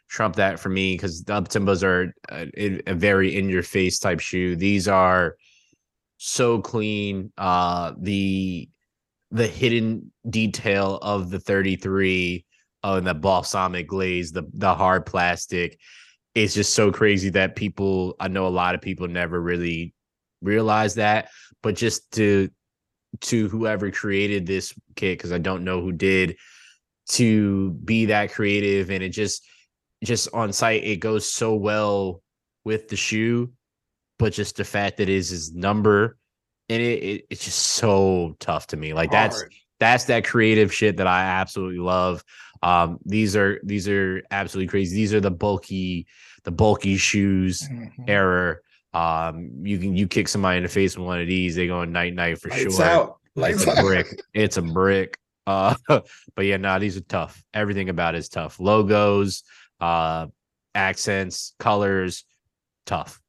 [0.08, 3.98] trump that for me because the up tempos are a, a very in your face
[3.98, 4.56] type shoe.
[4.56, 5.36] These are
[6.16, 7.32] so clean.
[7.36, 8.68] Uh the
[9.30, 12.44] the hidden detail of the 33
[12.84, 15.78] uh, and the balsamic glaze, the the hard plastic
[16.36, 19.94] it's just so crazy that people I know a lot of people never really
[20.42, 21.30] realize that,
[21.62, 22.50] but just to
[23.22, 26.36] to whoever created this kit because I don't know who did
[27.08, 29.42] to be that creative and it just
[30.04, 32.22] just on site it goes so well
[32.66, 33.52] with the shoe,
[34.18, 36.16] but just the fact that it is his number
[36.68, 38.92] and it, it it's just so tough to me.
[38.94, 39.52] Like that's hard.
[39.78, 42.24] that's that creative shit that I absolutely love.
[42.62, 44.96] Um, these are these are absolutely crazy.
[44.96, 46.06] These are the bulky,
[46.44, 48.08] the bulky shoes Mhm.
[48.08, 48.62] error.
[48.94, 51.84] Um, you can you kick somebody in the face with one of these, they go
[51.84, 52.84] night night for Lights sure.
[52.84, 53.16] out.
[53.36, 54.06] It's Lights a brick.
[54.34, 55.18] It's a brick.
[55.48, 57.40] Uh, but yeah, nah, these are tough.
[57.54, 58.58] Everything about it is tough.
[58.58, 59.44] Logos,
[59.80, 60.26] uh,
[60.74, 62.24] accents, colors,
[62.84, 63.20] tough.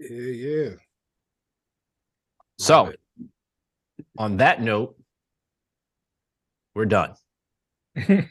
[0.00, 0.68] Yeah, yeah.
[2.58, 2.92] So,
[4.18, 4.96] on that note,
[6.74, 7.14] we're done.
[7.96, 8.22] Yeah,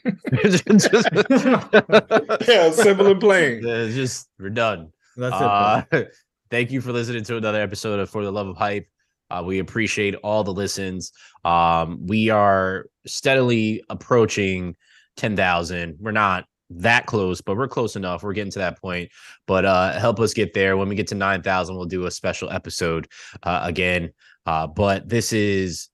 [2.70, 3.60] simple and plain.
[3.64, 4.92] It's just we're done.
[5.16, 5.42] That's it.
[5.42, 6.04] Uh, bro.
[6.50, 8.86] thank you for listening to another episode of For the Love of Hype.
[9.30, 11.12] Uh, we appreciate all the listens.
[11.44, 14.74] Um, we are steadily approaching
[15.16, 15.98] 10,000.
[16.00, 18.22] We're not that close, but we're close enough.
[18.22, 19.10] We're getting to that point.
[19.46, 20.76] But uh help us get there.
[20.76, 23.08] When we get to 9,000, we'll do a special episode
[23.42, 24.12] uh again.
[24.46, 25.88] Uh but this is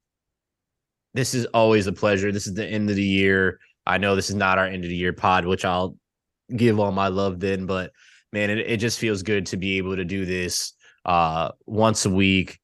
[1.15, 2.31] this is always a pleasure.
[2.31, 3.59] This is the end of the year.
[3.87, 5.97] I know this is not our end of the year pod, which I'll
[6.55, 7.93] give all my love then, but
[8.33, 10.73] man, it, it just feels good to be able to do this
[11.05, 12.59] uh once a week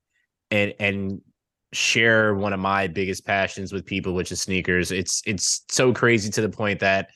[0.50, 1.20] and and
[1.72, 4.92] share one of my biggest passions with people, which is sneakers.
[4.92, 7.08] It's it's so crazy to the point that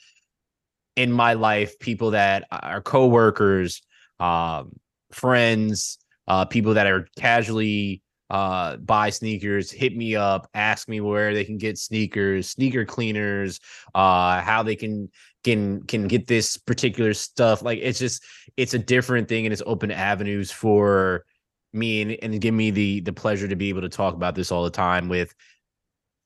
[0.97, 3.82] in my life, people that are coworkers,
[4.18, 4.73] um,
[5.12, 11.32] friends, uh, people that are casually uh buy sneakers hit me up ask me where
[11.32, 13.60] they can get sneakers sneaker cleaners
[13.94, 15.09] uh how they can
[15.47, 17.62] can can get this particular stuff.
[17.62, 18.24] Like it's just
[18.56, 21.24] it's a different thing and it's open avenues for
[21.73, 24.51] me and, and give me the the pleasure to be able to talk about this
[24.51, 25.32] all the time with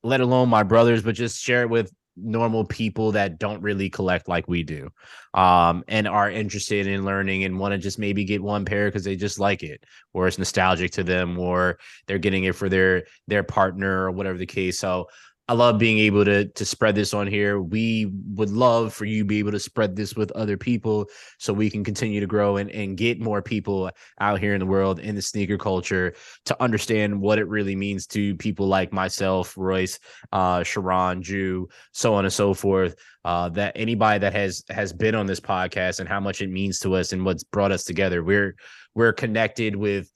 [0.03, 4.29] let alone my brothers but just share it with normal people that don't really collect
[4.29, 4.91] like we do
[5.35, 9.05] um and are interested in learning and want to just maybe get one pair because
[9.05, 13.05] they just like it or it's nostalgic to them or they're getting it for their
[13.29, 14.79] their partner or whatever the case.
[14.79, 15.09] So
[15.51, 17.61] I love being able to to spread this on here.
[17.61, 21.11] We would love for you to be able to spread this with other people
[21.41, 23.91] so we can continue to grow and, and get more people
[24.21, 26.15] out here in the world in the sneaker culture
[26.45, 29.99] to understand what it really means to people like myself, Royce,
[30.31, 32.95] uh, Sharon, Jew, so on and so forth.
[33.25, 36.79] Uh, that anybody that has has been on this podcast and how much it means
[36.79, 38.23] to us and what's brought us together.
[38.23, 38.55] We're
[38.95, 40.13] we're connected with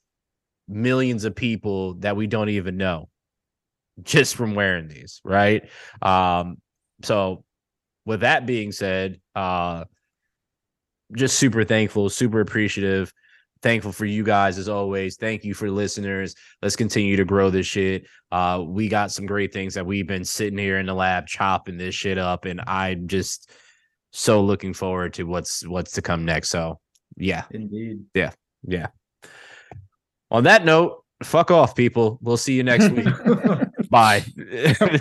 [0.69, 3.09] millions of people that we don't even know
[4.03, 5.69] just from wearing these, right?
[6.01, 6.57] Um,
[7.03, 7.43] so
[8.05, 9.85] with that being said, uh
[11.15, 13.13] just super thankful, super appreciative.
[13.61, 15.17] Thankful for you guys as always.
[15.17, 16.35] Thank you for listeners.
[16.61, 18.05] Let's continue to grow this shit.
[18.31, 21.77] Uh, we got some great things that we've been sitting here in the lab chopping
[21.77, 23.51] this shit up, and I'm just
[24.11, 26.49] so looking forward to what's what's to come next.
[26.49, 26.79] So
[27.17, 28.01] yeah, Indeed.
[28.13, 28.31] yeah,
[28.67, 28.87] yeah.
[30.31, 32.19] On that note, fuck off, people.
[32.21, 33.07] We'll see you next week.
[33.89, 34.23] Bye.